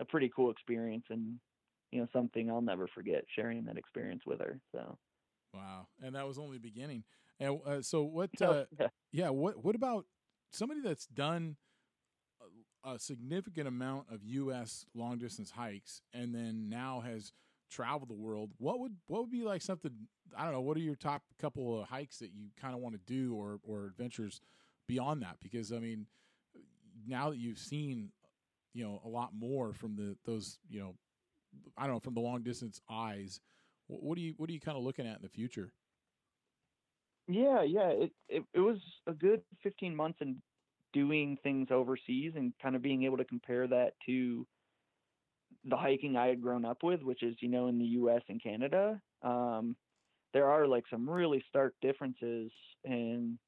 [0.00, 1.38] a pretty cool experience and,
[1.90, 4.60] you know, something I'll never forget sharing that experience with her.
[4.72, 4.96] So,
[5.52, 5.88] wow.
[6.02, 7.04] And that was only the beginning.
[7.40, 8.86] And uh, so what, uh, yeah.
[9.12, 10.06] yeah, what, what about
[10.56, 11.56] somebody that's done
[12.84, 14.86] a, a significant amount of U.S.
[14.94, 17.32] long distance hikes and then now has
[17.70, 18.50] traveled the world?
[18.58, 19.92] What would, what would be like something,
[20.36, 22.94] I don't know, what are your top couple of hikes that you kind of want
[22.94, 24.40] to do or, or adventures
[24.86, 26.06] beyond that because I mean
[27.06, 28.10] now that you've seen
[28.74, 30.94] you know a lot more from the those you know
[31.76, 33.40] I don't know from the long distance eyes
[33.86, 35.72] what, what do you what are you kind of looking at in the future
[37.28, 40.36] yeah yeah it, it it was a good 15 months in
[40.92, 44.46] doing things overseas and kind of being able to compare that to
[45.64, 48.42] the hiking I had grown up with which is you know in the US and
[48.42, 49.76] Canada um
[50.32, 52.50] there are like some really stark differences
[52.84, 53.38] in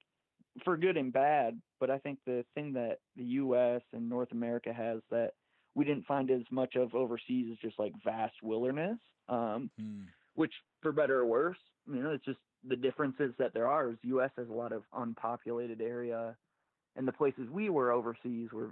[0.65, 1.61] for good and bad.
[1.81, 3.83] But I think the thing that the U.S.
[3.93, 5.33] and North America has that
[5.75, 10.05] we didn't find as much of overseas is just like vast wilderness, um, mm.
[10.35, 13.91] which for better or worse, you know, it's just the differences that there are.
[13.91, 14.31] Is U.S.
[14.37, 16.37] has a lot of unpopulated area,
[16.97, 18.71] and the places we were overseas were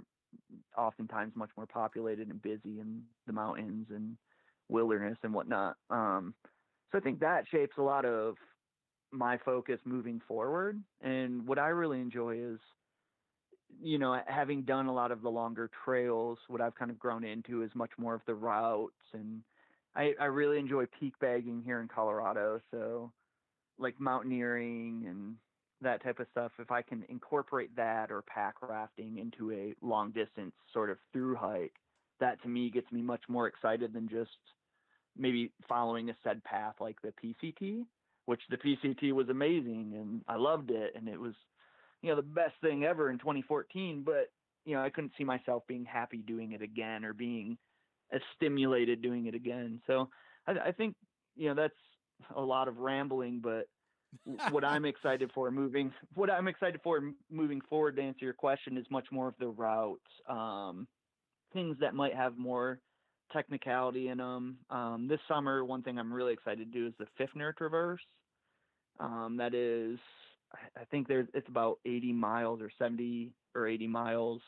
[0.77, 4.17] oftentimes much more populated and busy in the mountains and
[4.69, 5.75] wilderness and whatnot.
[5.89, 6.33] Um,
[6.91, 8.35] so I think that shapes a lot of
[9.11, 10.81] my focus moving forward.
[11.01, 12.59] And what I really enjoy is,
[13.81, 17.23] you know, having done a lot of the longer trails, what I've kind of grown
[17.23, 18.93] into is much more of the routes.
[19.13, 19.41] And
[19.95, 22.59] I, I really enjoy peak bagging here in Colorado.
[22.71, 23.11] So,
[23.79, 25.35] like mountaineering and
[25.81, 30.11] that type of stuff, if I can incorporate that or pack rafting into a long
[30.11, 31.75] distance sort of through hike,
[32.19, 34.31] that to me gets me much more excited than just
[35.15, 37.85] maybe following a said path like the PCT,
[38.25, 41.33] which the PCT was amazing and I loved it and it was,
[42.01, 44.03] you know, the best thing ever in 2014.
[44.05, 44.31] But
[44.65, 47.57] you know, I couldn't see myself being happy doing it again or being
[48.11, 49.81] as stimulated doing it again.
[49.87, 50.09] So
[50.45, 50.95] I, I think
[51.35, 51.73] you know that's
[52.35, 53.67] a lot of rambling, but
[54.51, 58.77] what I'm excited for moving, what I'm excited for moving forward to answer your question
[58.77, 60.87] is much more of the routes, um,
[61.53, 62.79] things that might have more
[63.31, 64.57] technicality in them.
[64.69, 68.01] Um, this summer, one thing I'm really excited to do is the Pfiffner Traverse.
[68.99, 69.99] Um, that is,
[70.75, 74.41] I think there's it's about 80 miles or 70 or 80 miles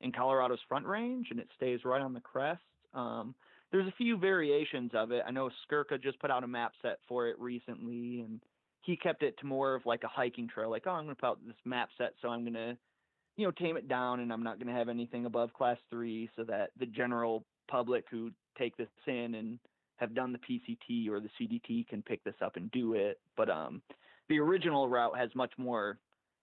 [0.00, 2.60] in Colorado's Front Range, and it stays right on the crest.
[2.92, 3.34] Um,
[3.72, 5.22] there's a few variations of it.
[5.26, 8.40] I know Skurka just put out a map set for it recently, and
[8.82, 10.70] he kept it to more of like a hiking trail.
[10.70, 12.76] Like, oh, I'm going to put out this map set, so I'm going to,
[13.36, 16.30] you know, tame it down, and I'm not going to have anything above class three,
[16.36, 19.58] so that the general public who take this in and
[19.96, 23.18] have done the PCT or the CDT can pick this up and do it.
[23.36, 23.82] But um,
[24.28, 25.98] the original route has much more,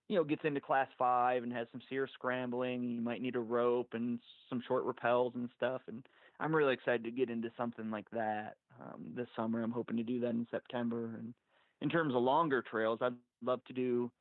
[0.07, 2.83] you know, gets into class five and has some serious scrambling.
[2.83, 5.81] You might need a rope and some short rappels and stuff.
[5.87, 6.03] And
[6.43, 9.63] I'm really excited to get into something like that um, this summer.
[9.63, 11.15] I'm hoping to do that in September.
[11.17, 11.33] And
[11.81, 14.11] in terms of longer trails, I'd love to do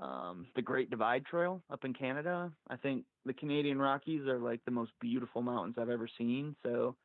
[0.00, 2.50] um, the Great Divide Trail up in Canada.
[2.70, 6.56] I think the Canadian Rockies are like the most beautiful mountains I've ever seen.
[6.62, 6.96] So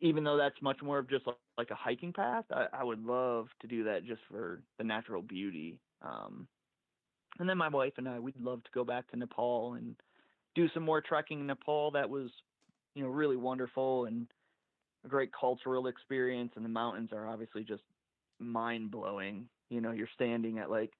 [0.00, 1.26] even though that's much more of just
[1.58, 5.20] like a hiking path, I, I would love to do that just for the natural
[5.20, 5.78] beauty.
[6.00, 6.46] Um,
[7.38, 9.96] and then my wife and I, we'd love to go back to Nepal and
[10.54, 11.90] do some more trekking in Nepal.
[11.90, 12.30] That was,
[12.94, 14.26] you know, really wonderful and
[15.04, 16.52] a great cultural experience.
[16.56, 17.82] And the mountains are obviously just
[18.38, 19.48] mind blowing.
[19.68, 20.92] You know, you're standing at like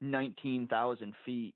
[0.00, 1.54] 19,000 feet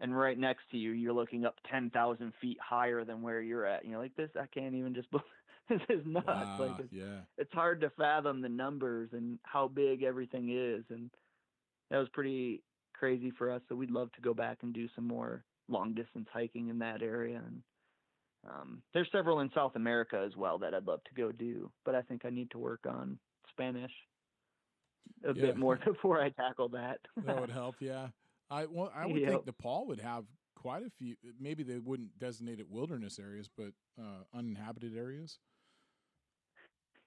[0.00, 3.82] and right next to you, you're looking up 10,000 feet higher than where you're at.
[3.82, 5.08] And you're like, this, I can't even just
[5.68, 6.26] this is nuts.
[6.26, 7.20] Wow, like it's, yeah.
[7.38, 10.84] it's hard to fathom the numbers and how big everything is.
[10.90, 11.10] And
[11.90, 12.62] that was pretty
[12.94, 13.62] crazy for us.
[13.68, 17.02] So we'd love to go back and do some more long distance hiking in that
[17.02, 17.42] area.
[17.44, 17.62] And
[18.48, 21.94] um, there's several in South America as well that I'd love to go do, but
[21.94, 23.18] I think I need to work on
[23.50, 23.92] Spanish
[25.24, 25.42] a Yeah.
[25.46, 27.00] bit more before I tackle that.
[27.22, 27.76] That would help.
[27.80, 28.10] Yeah.
[28.50, 29.30] I well, I would Yep.
[29.30, 31.16] think Nepal would have quite a few.
[31.38, 35.40] Maybe they wouldn't designate it wilderness areas, but uh, uninhabited areas.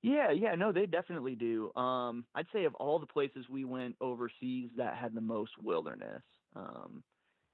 [0.02, 1.73] Yeah, yeah, no, they definitely do.
[1.75, 6.23] Um, I'd say of all the places we went overseas that had the most wilderness.
[6.56, 7.04] Um,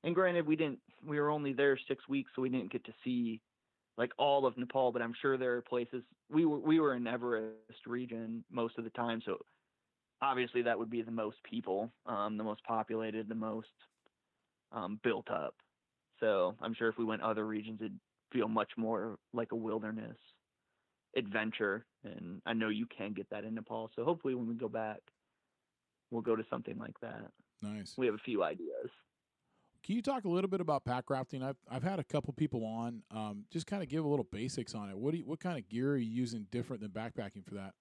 [0.03, 2.93] and granted, we didn't, we were only there six weeks, so we didn't get to
[3.03, 3.41] see
[3.97, 4.91] like all of Nepal.
[4.91, 8.83] But I'm sure there are places we were we were in Everest region most of
[8.83, 9.37] the time, so
[10.21, 13.67] obviously that would be the most people, um, the most populated, the most
[14.71, 15.55] um, built up.
[16.19, 17.99] So I'm sure if we went other regions, it'd
[18.31, 20.17] feel much more like a wilderness
[21.15, 21.85] adventure.
[22.03, 23.91] And I know you can get that in Nepal.
[23.95, 24.99] So hopefully when we go back,
[26.11, 27.31] we'll go to something like that.
[27.61, 27.93] Nice.
[27.97, 28.89] We have a few ideas.
[29.85, 31.43] Can you talk a little bit about pack rafting?
[31.43, 33.03] I've I've had a couple people on.
[33.11, 34.97] Um, just kind of give a little basics on it.
[34.97, 37.73] What do you, what kind of gear are you using different than backpacking for that?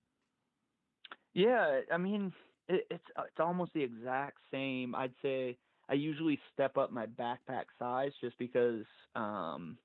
[1.33, 2.35] Yeah, I mean,
[2.69, 4.95] it, it's it's almost the exact same.
[4.95, 5.57] I'd say
[5.89, 8.85] I usually step up my backpack size just because,
[9.17, 9.79] um,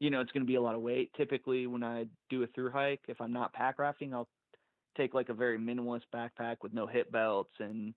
[0.00, 1.12] you know, it's going to be a lot of weight.
[1.16, 4.28] Typically, when I do a through hike, if I'm not pack rafting, I'll
[4.96, 7.94] take like a very minimalist backpack with no hip belts, and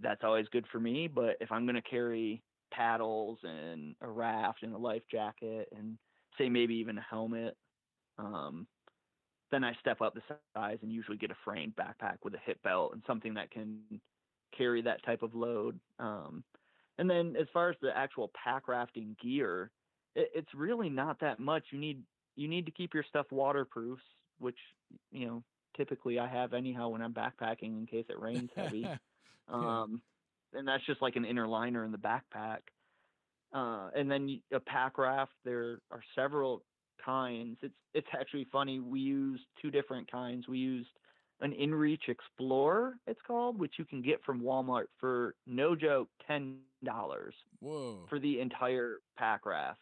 [0.00, 1.08] that's always good for me.
[1.08, 2.42] But if I'm going to carry
[2.72, 5.98] paddles and a raft and a life jacket and
[6.38, 7.56] say maybe even a helmet,
[8.18, 8.66] um,
[9.50, 10.22] then I step up the
[10.56, 13.78] size and usually get a framed backpack with a hip belt and something that can
[14.56, 15.78] carry that type of load.
[15.98, 16.42] Um,
[16.98, 19.70] and then as far as the actual pack rafting gear,
[20.14, 21.64] it, it's really not that much.
[21.70, 22.02] You need
[22.36, 23.98] you need to keep your stuff waterproof,
[24.38, 24.58] which
[25.12, 25.42] you know
[25.76, 28.88] typically I have anyhow when I'm backpacking in case it rains heavy.
[29.48, 30.00] Um,
[30.52, 32.58] and that's just like an inner liner in the backpack.
[33.52, 36.62] Uh, and then a pack raft, there are several
[37.04, 37.56] kinds.
[37.62, 38.80] It's it's actually funny.
[38.80, 40.48] We used two different kinds.
[40.48, 40.88] We used
[41.40, 46.58] an Intex Explorer, it's called, which you can get from Walmart for no joke ten
[46.84, 48.06] dollars Whoa.
[48.08, 49.80] for the entire pack raft.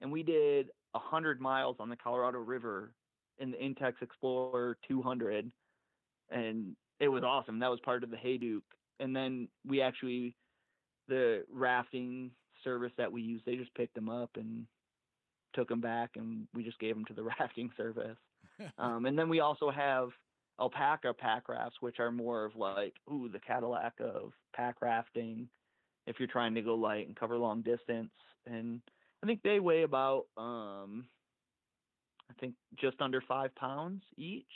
[0.00, 2.92] And we did a hundred miles on the Colorado River
[3.38, 5.50] in the Intex Explorer 200,
[6.30, 7.58] and it was awesome.
[7.58, 8.60] That was part of the Hayduke,
[9.00, 10.36] and then we actually
[11.08, 12.30] the rafting
[12.62, 14.66] service that we used, they just picked them up and
[15.54, 18.16] took them back, and we just gave them to the rafting service.
[18.78, 20.10] um, and then we also have
[20.60, 25.48] Alpacka pack rafts, which are more of like, ooh, the Cadillac of pack rafting.
[26.06, 28.10] If you're trying to go light and cover long distance,
[28.46, 28.80] and
[29.22, 31.06] I think they weigh about, um,
[32.30, 34.46] I think just under five pounds each,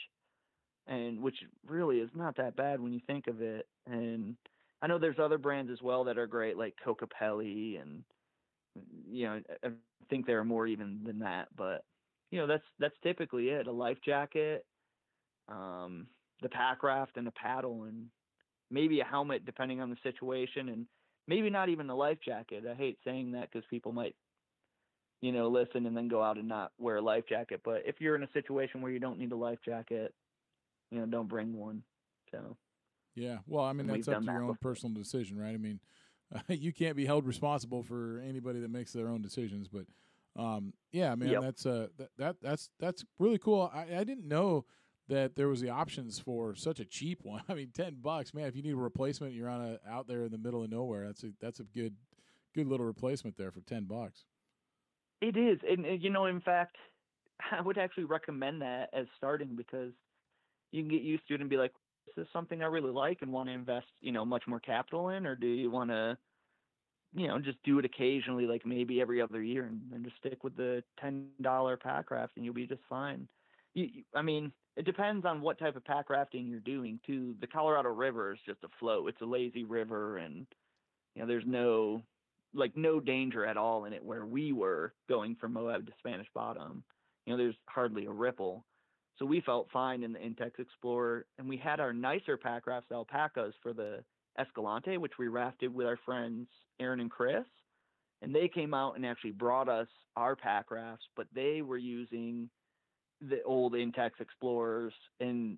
[0.87, 3.67] and which really is not that bad when you think of it.
[3.87, 4.35] And
[4.81, 8.03] I know there's other brands as well that are great, like Kokopelli, and
[9.09, 9.69] you know, I
[10.09, 11.83] think there are more even than that, but
[12.31, 13.67] you know, that's that's typically it.
[13.67, 14.65] A life jacket,
[15.47, 16.07] um,
[16.41, 18.07] the pack raft, and a paddle, and
[18.69, 20.85] maybe a helmet, depending on the situation, and
[21.27, 22.63] maybe not even a life jacket.
[22.69, 24.15] I hate saying that because people might,
[25.21, 27.61] you know, listen and then go out and not wear a life jacket.
[27.63, 30.13] But if you're in a situation where you don't need a life jacket,
[30.91, 31.83] you know, don't bring one.
[32.31, 32.57] So.
[33.15, 35.53] Yeah, well, I mean that's up to your own personal decision, right?
[35.53, 35.79] I mean,
[36.33, 39.85] uh, you can't be held responsible for anybody that makes their own decisions, but
[40.37, 41.41] um, yeah, man, yep.
[41.41, 43.71] that's uh, that, that that's that's really cool.
[43.73, 44.65] I, I didn't know
[45.07, 47.43] that there was the options for such a cheap one.
[47.49, 48.47] I mean, ten bucks, man.
[48.47, 51.05] If you need a replacement, you're on a out there in the middle of nowhere.
[51.07, 51.95] That's a that's a good
[52.53, 54.25] good little replacement there for ten bucks.
[55.21, 56.75] It is, and you know, in fact,
[57.51, 59.93] I would actually recommend that as starting because
[60.75, 61.73] you can get used to it and be like,
[62.05, 64.59] This is this something I really like and want to invest, you know, much more
[64.59, 66.17] capital in, or do you want to,
[67.13, 70.43] you know, just do it occasionally, like maybe every other year, and, and just stick
[70.43, 73.27] with the ten dollar pack raft, and you'll be just fine.
[73.73, 77.35] You, you, I mean, it depends on what type of pack rafting you're doing too.
[77.39, 80.45] The Colorado River is just a flow; it's a lazy river, and
[81.15, 82.01] you know, there's no
[82.53, 84.03] like no danger at all in it.
[84.03, 86.83] Where we were going from Moab to Spanish Bottom,
[87.25, 88.65] you know, there's hardly a ripple.
[89.17, 92.91] So we felt fine in the Intex Explorer, and we had our nicer pack rafts,
[92.91, 94.03] Alpackas, for the
[94.37, 96.47] Escalante, which we rafted with our friends
[96.79, 97.45] Aaron and Chris,
[98.21, 102.49] and they came out and actually brought us our pack rafts, but they were using
[103.21, 105.57] the old Intex Explorers, and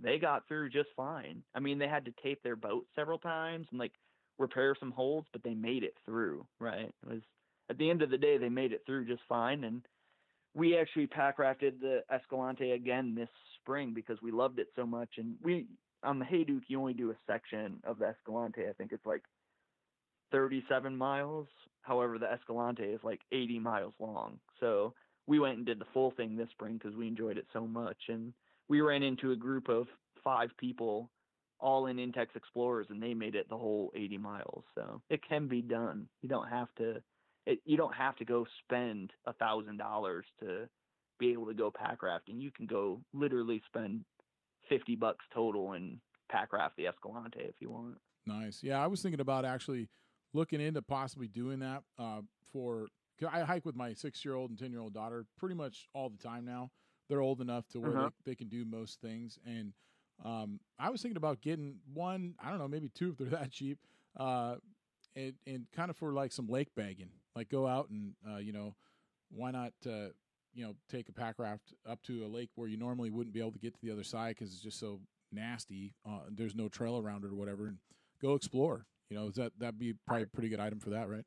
[0.00, 1.42] they got through just fine.
[1.54, 3.92] I mean, they had to tape their boat several times and like
[4.38, 6.46] repair some holes, but they made it through.
[6.58, 6.92] Right?
[7.02, 7.22] It was
[7.70, 9.86] at the end of the day, they made it through just fine, and
[10.58, 13.28] we actually pack rafted the Escalante again this
[13.60, 15.08] spring because we loved it so much.
[15.16, 15.66] And we
[16.02, 18.68] on the Hayduke, you only do a section of the Escalante.
[18.68, 19.22] I think it's like
[20.32, 21.46] 37 miles.
[21.82, 24.38] However, the Escalante is like 80 miles long.
[24.58, 24.94] So
[25.26, 27.96] we went and did the full thing this spring because we enjoyed it so much.
[28.08, 28.32] And
[28.68, 29.86] we ran into a group of
[30.24, 31.08] five people,
[31.60, 34.64] all in Intex Explorers, and they made it the whole 80 miles.
[34.74, 36.08] So it can be done.
[36.20, 37.00] You don't have to
[37.48, 40.68] it, you don't have to go spend a thousand dollars to
[41.18, 42.40] be able to go pack rafting.
[42.40, 44.04] You can go literally spend
[44.68, 45.98] fifty bucks total and
[46.30, 47.96] pack raft the Escalante if you want.
[48.26, 48.60] Nice.
[48.62, 49.88] Yeah, I was thinking about actually
[50.34, 52.20] looking into possibly doing that uh,
[52.52, 52.88] for.
[53.32, 56.70] I hike with my six-year-old and ten-year-old daughter pretty much all the time now.
[57.08, 58.10] They're old enough to where uh-huh.
[58.24, 59.72] they, they, can do most things, and
[60.24, 62.34] um, I was thinking about getting one.
[62.38, 63.78] I don't know, maybe two if they're that cheap.
[64.16, 64.56] Uh,
[65.16, 68.52] and, and kind of for like some lake bagging, like go out and uh, you
[68.52, 68.74] know,
[69.30, 70.08] why not uh,
[70.52, 73.40] you know take a pack raft up to a lake where you normally wouldn't be
[73.40, 75.00] able to get to the other side because it's just so
[75.32, 75.94] nasty.
[76.06, 77.78] Uh, there's no trail around it or whatever, and
[78.20, 78.84] go explore.
[79.08, 81.24] You know, is that that'd be probably a pretty good item for that, right?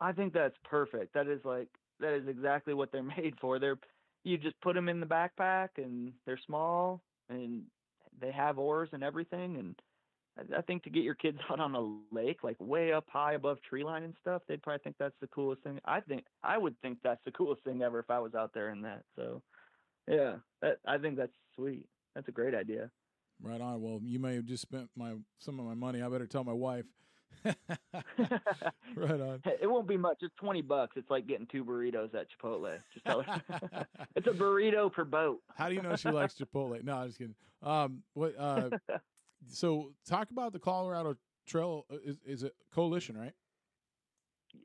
[0.00, 1.14] I think that's perfect.
[1.14, 1.68] That is like
[2.00, 3.58] that is exactly what they're made for.
[3.58, 3.78] They're
[4.24, 7.62] you just put them in the backpack and they're small and
[8.20, 9.76] they have oars and everything and
[10.56, 13.58] I think to get your kids out on a lake, like way up high above
[13.62, 15.80] tree line and stuff, they'd probably think that's the coolest thing.
[15.84, 18.70] I think I would think that's the coolest thing ever if I was out there
[18.70, 19.02] in that.
[19.16, 19.42] So,
[20.08, 21.86] yeah, that, I think that's sweet.
[22.14, 22.90] That's a great idea.
[23.42, 23.82] Right on.
[23.82, 26.02] Well, you may have just spent my some of my money.
[26.02, 26.86] I better tell my wife.
[27.44, 29.42] right on.
[29.60, 30.18] It won't be much.
[30.20, 30.94] It's twenty bucks.
[30.96, 32.78] It's like getting two burritos at Chipotle.
[32.94, 33.42] Just tell her
[34.14, 35.42] it's a burrito per boat.
[35.54, 36.82] How do you know she likes Chipotle?
[36.82, 37.34] No, I'm just kidding.
[37.62, 38.34] Um, what?
[38.38, 38.70] Uh,
[39.48, 41.16] so talk about the Colorado
[41.46, 41.84] Trail.
[41.90, 43.32] Uh, is, is it coalition, right?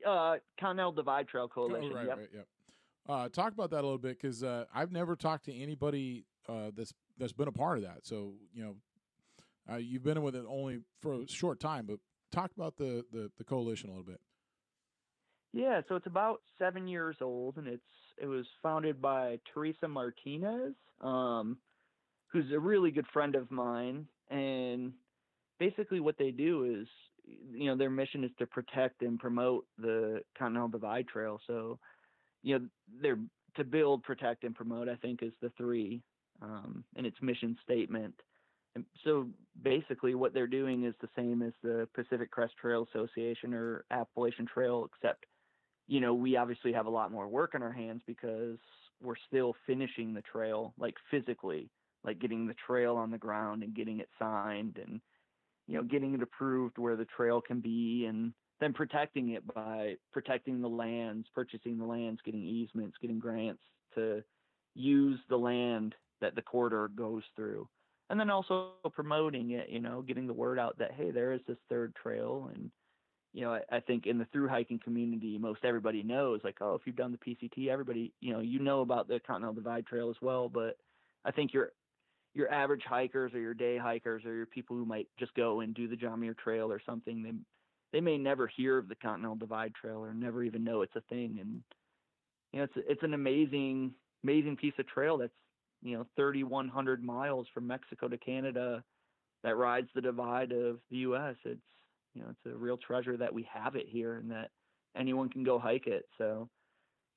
[0.06, 1.90] Uh, Continental Divide Trail Coalition.
[1.92, 2.16] Oh, right, yep.
[2.18, 2.46] right, yep.
[3.08, 6.70] Uh, talk about that a little bit because uh, I've never talked to anybody uh,
[6.74, 8.04] that's that's been a part of that.
[8.06, 8.76] So you know,
[9.70, 11.98] uh, you've been with it only for a short time, but
[12.30, 14.20] talk about the, the the coalition a little bit.
[15.52, 17.82] Yeah, so it's about seven years old, and it's
[18.20, 21.58] it was founded by Teresa Martinez, um,
[22.28, 24.92] who's a really good friend of mine, and
[25.58, 26.88] basically what they do is
[27.24, 31.78] you know their mission is to protect and promote the continental divide trail so
[32.42, 32.66] you know
[33.00, 33.18] they're
[33.56, 36.02] to build, protect, and promote, I think, is the three
[36.40, 38.14] um, in its mission statement.
[38.74, 39.28] And so
[39.62, 44.46] basically, what they're doing is the same as the Pacific Crest Trail Association or Appalachian
[44.46, 45.26] Trail, except,
[45.86, 48.56] you know, we obviously have a lot more work on our hands because
[49.02, 51.68] we're still finishing the trail, like physically,
[52.04, 55.00] like getting the trail on the ground and getting it signed and,
[55.66, 59.94] you know, getting it approved where the trail can be and then protecting it by
[60.12, 63.62] protecting the lands, purchasing the lands, getting easements, getting grants
[63.94, 64.22] to
[64.74, 67.68] use the land that the corridor goes through.
[68.10, 71.40] And then also promoting it, you know, getting the word out that, hey, there is
[71.48, 72.50] this third trail.
[72.54, 72.70] And,
[73.32, 76.74] you know, I, I think in the through hiking community, most everybody knows, like, oh,
[76.74, 80.10] if you've done the PCT, everybody, you know, you know about the Continental Divide Trail
[80.10, 80.48] as well.
[80.48, 80.76] But
[81.24, 81.72] I think your
[82.34, 85.74] your average hikers or your day hikers or your people who might just go and
[85.74, 87.32] do the John Muir Trail or something, they
[87.92, 91.02] they may never hear of the Continental Divide Trail or never even know it's a
[91.02, 91.38] thing.
[91.40, 91.62] And
[92.52, 93.92] you know, it's it's an amazing
[94.24, 95.32] amazing piece of trail that's
[95.82, 98.82] you know 3,100 miles from Mexico to Canada
[99.42, 101.36] that rides the divide of the U.S.
[101.44, 101.60] It's
[102.14, 104.50] you know it's a real treasure that we have it here and that
[104.96, 106.06] anyone can go hike it.
[106.16, 106.48] So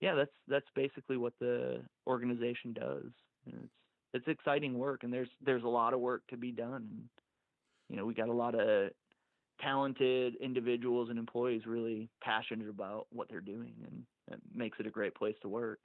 [0.02, 3.12] yeah, that's that's basically what the organization does.
[3.48, 3.85] It's
[4.16, 6.88] it's exciting work and there's there's a lot of work to be done.
[6.90, 7.10] And,
[7.90, 8.90] you know, we got a lot of
[9.62, 14.90] talented individuals and employees really passionate about what they're doing and it makes it a
[14.90, 15.80] great place to work.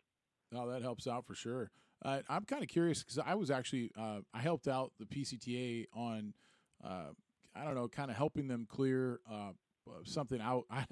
[0.55, 1.71] Oh, that helps out for sure.
[2.03, 5.87] Uh, I'm kind of curious because I was actually uh, I helped out the PCTA
[5.95, 6.33] on
[6.83, 7.11] uh,
[7.55, 9.53] I don't know, kind of helping them clear uh,
[10.05, 10.65] something out.
[10.71, 10.85] I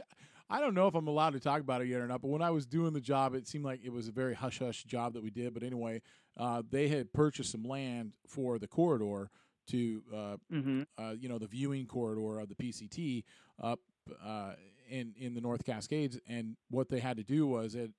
[0.51, 2.23] I don't know if I'm allowed to talk about it yet or not.
[2.23, 4.59] But when I was doing the job, it seemed like it was a very hush
[4.61, 5.53] hush job that we did.
[5.53, 6.01] But anyway,
[6.37, 9.31] uh, they had purchased some land for the corridor
[9.69, 10.83] to uh, mm-hmm.
[11.19, 13.25] you know the viewing corridor of the PCT
[13.63, 13.81] up
[14.89, 17.93] in in the North Cascades, and what they had to do was it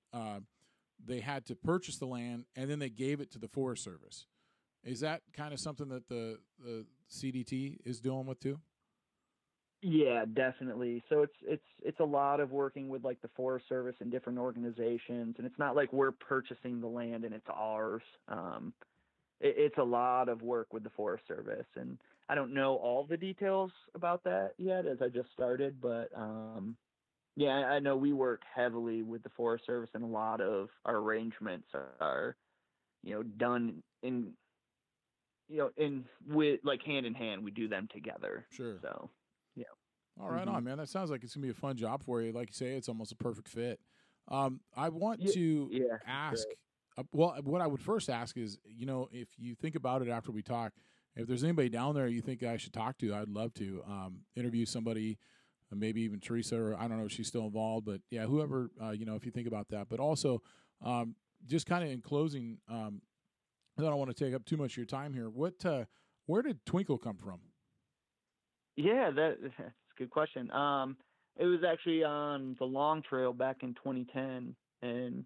[1.06, 4.26] they had to purchase the land and then they gave it to the Forest Service.
[4.84, 8.60] Is that kind of something that the, the CDT is doing with too?
[9.82, 11.04] Yeah, definitely.
[11.08, 14.38] So it's it's it's a lot of working with like the Forest Service and different
[14.38, 18.04] organizations, and it's not like we're purchasing the land and it's ours.
[18.28, 18.74] Um,
[19.40, 23.06] it, it's a lot of work with the Forest Service, and I don't know all
[23.06, 26.78] the details about that yet, as I just started, but um,
[27.38, 30.98] yeah, I know we work heavily with the Forest Service, and a lot of our
[30.98, 32.36] arrangements are,
[33.02, 34.36] you know, done in,
[35.48, 37.46] you know, in with like hand in hand.
[37.46, 38.46] We do them together.
[38.52, 38.80] Sure.
[38.82, 39.10] So.
[40.20, 40.56] All right, mm-hmm.
[40.56, 40.78] on man.
[40.78, 42.32] That sounds like it's gonna be a fun job for you.
[42.32, 43.80] Like you say, it's almost a perfect fit.
[44.28, 46.46] Um, I want yeah, to yeah, ask.
[46.98, 50.10] Uh, well, what I would first ask is, you know, if you think about it
[50.10, 50.74] after we talk,
[51.16, 54.20] if there's anybody down there you think I should talk to, I'd love to um,
[54.36, 55.18] interview somebody
[55.76, 58.92] maybe even Teresa, or I don't know if she's still involved, but yeah, whoever, uh,
[58.92, 59.88] you know, if you think about that.
[59.90, 60.42] But also,
[60.84, 61.16] um,
[61.46, 63.02] just kind of in closing, um,
[63.78, 65.30] I don't want to take up too much of your time here.
[65.30, 65.86] What, uh,
[66.26, 67.40] where did Twinkle come from?
[68.76, 69.38] Yeah, that,
[70.00, 70.50] good question.
[70.52, 70.98] Um,
[71.38, 75.26] it was actually on the Long Trail back in 2010, and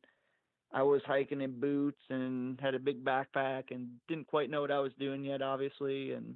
[0.74, 4.72] I was hiking in boots and had a big backpack and didn't quite know what
[4.72, 6.36] I was doing yet, obviously, and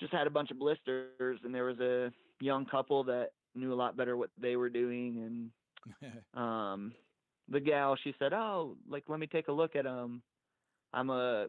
[0.00, 1.38] just had a bunch of blisters.
[1.44, 5.50] And there was a young couple that knew a lot better what they were doing
[6.04, 6.92] and um
[7.48, 10.22] the gal she said oh like let me take a look at them
[10.92, 11.46] i'm a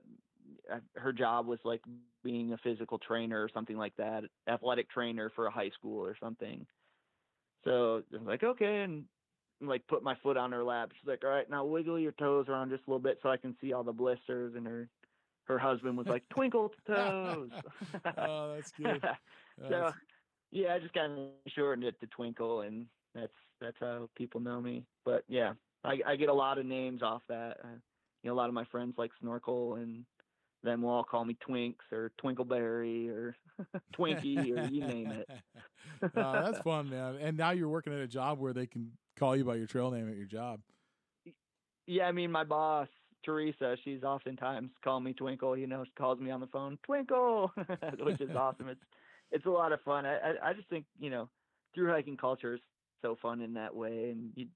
[0.95, 1.81] her job was like
[2.23, 6.15] being a physical trainer or something like that athletic trainer for a high school or
[6.21, 6.65] something
[7.63, 9.05] so I'm like okay and
[9.61, 12.47] like put my foot on her lap she's like all right now wiggle your toes
[12.49, 14.89] around just a little bit so i can see all the blisters and her
[15.45, 17.49] her husband was like twinkle toes
[18.17, 19.01] oh that's good
[19.61, 19.95] so that's...
[20.53, 22.85] Yeah, I just kind of shortened it to Twinkle, and
[23.15, 24.85] that's that's how people know me.
[25.03, 27.57] But yeah, I, I get a lot of names off that.
[27.63, 27.79] Uh,
[28.21, 30.05] you know, a lot of my friends like Snorkel, and
[30.63, 33.35] then we'll all call me Twinks or Twinkleberry or
[33.97, 35.29] Twinkie or you name it.
[36.15, 37.17] uh, that's fun, man.
[37.19, 39.91] And now you're working at a job where they can call you by your trail
[39.91, 40.61] name at your job.
[41.85, 42.87] Yeah, I mean, my boss
[43.23, 45.57] Teresa, she's oftentimes calling me Twinkle.
[45.57, 47.51] You know, she calls me on the phone, Twinkle,
[47.99, 48.69] which is awesome.
[48.69, 48.81] It's
[49.31, 50.05] it's a lot of fun.
[50.05, 51.29] I, I, I just think you know
[51.73, 52.61] through hiking culture is
[53.01, 54.47] so fun in that way, and you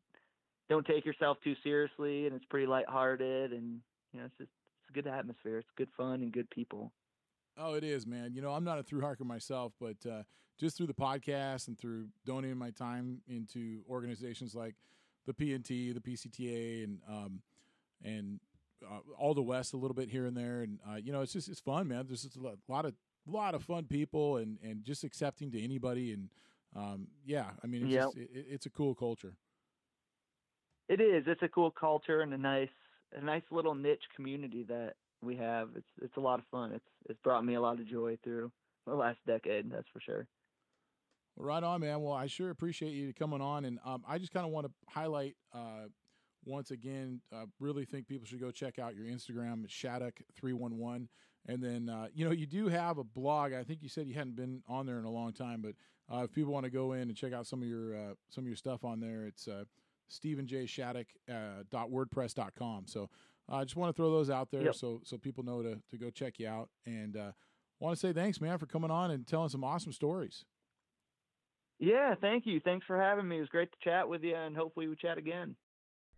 [0.70, 3.80] don't take yourself too seriously, and it's pretty lighthearted, and
[4.14, 4.52] you know it's just
[4.88, 5.58] it's a good atmosphere.
[5.58, 6.92] It's good fun and good people.
[7.58, 8.34] Oh, it is, man.
[8.34, 10.24] You know, I'm not a through hiker myself, but uh,
[10.60, 14.76] just through the podcast and through donating my time into organizations like
[15.26, 17.42] the PNT, the PCTA, and um,
[18.04, 18.40] and
[18.86, 21.34] uh, all the West a little bit here and there, and uh, you know, it's
[21.34, 22.06] just it's fun, man.
[22.08, 22.94] There's just a lot of
[23.28, 26.30] a lot of fun people and and just accepting to anybody and
[26.76, 28.06] um, yeah, I mean, it's, yep.
[28.06, 29.34] just, it, it's a cool culture.
[30.90, 31.24] It is.
[31.26, 32.70] It's a cool culture and a nice
[33.16, 35.70] a nice little niche community that we have.
[35.76, 36.72] It's it's a lot of fun.
[36.74, 38.52] It's it's brought me a lot of joy through
[38.86, 39.72] the last decade.
[39.72, 40.28] That's for sure.
[41.36, 42.02] Right on, man.
[42.02, 44.74] Well, I sure appreciate you coming on, and um, I just kind of want to
[44.88, 45.88] highlight uh,
[46.46, 47.22] once again.
[47.32, 51.10] Uh, really think people should go check out your Instagram, Shattuck three one one,
[51.46, 53.54] and then uh, you know you do have a blog.
[53.54, 55.74] I think you said you hadn't been on there in a long time, but
[56.12, 58.44] uh, if people want to go in and check out some of your uh, some
[58.44, 59.48] of your stuff on there, it's
[60.10, 63.10] uh, StephenJShattuck uh, So
[63.50, 64.76] I just want to throw those out there Yep.
[64.76, 67.32] so so people know to to go check you out, and uh,
[67.80, 70.46] want to say thanks, man, for coming on and telling some awesome stories.
[71.80, 72.60] Yeah, thank you.
[72.60, 73.38] Thanks for having me.
[73.38, 75.56] It was great to chat with you, and hopefully we chat again.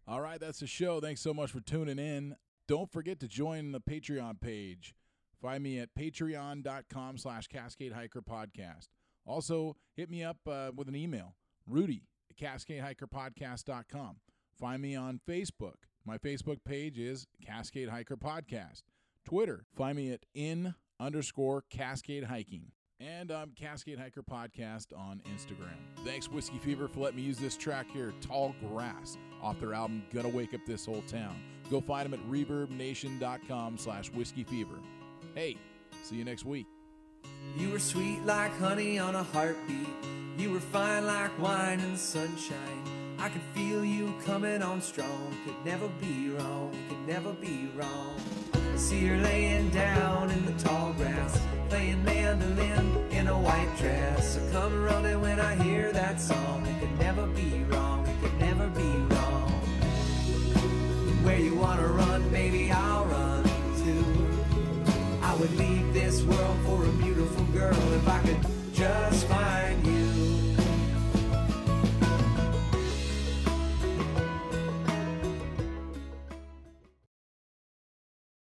[0.07, 0.99] All right, that's the show.
[0.99, 2.35] Thanks so much for tuning in.
[2.67, 4.95] Don't forget to join the Patreon page.
[5.41, 8.87] Find me at patreon.com slash Cascade Hiker Podcast.
[9.25, 11.35] Also, hit me up uh, with an email,
[11.67, 12.03] Rudy
[12.39, 14.15] CascadeHikerPodcast.com.
[14.59, 15.75] Find me on Facebook.
[16.05, 18.81] My Facebook page is Cascade Hiker Podcast.
[19.25, 22.71] Twitter, find me at in underscore Cascade Hiking.
[22.99, 25.77] And I'm Cascade Hiker Podcast on Instagram.
[26.03, 30.03] Thanks, Whiskey Fever, for letting me use this track here, Tall Grass, off their album
[30.13, 31.35] Gonna Wake Up This Whole Town.
[31.71, 34.79] Go find them at reverbnation.com slash whiskey fever.
[35.35, 35.55] Hey,
[36.03, 36.65] see you next week.
[37.57, 39.87] You were sweet like honey on a heartbeat.
[40.37, 42.83] You were fine like wine in the sunshine.
[43.17, 45.35] I could feel you coming on strong.
[45.45, 46.71] Could never be wrong.
[46.87, 48.15] Could never be wrong.
[48.75, 54.37] See her laying down in the tall grass, playing mandolin in a white dress.
[54.37, 56.59] I come running when I hear that song.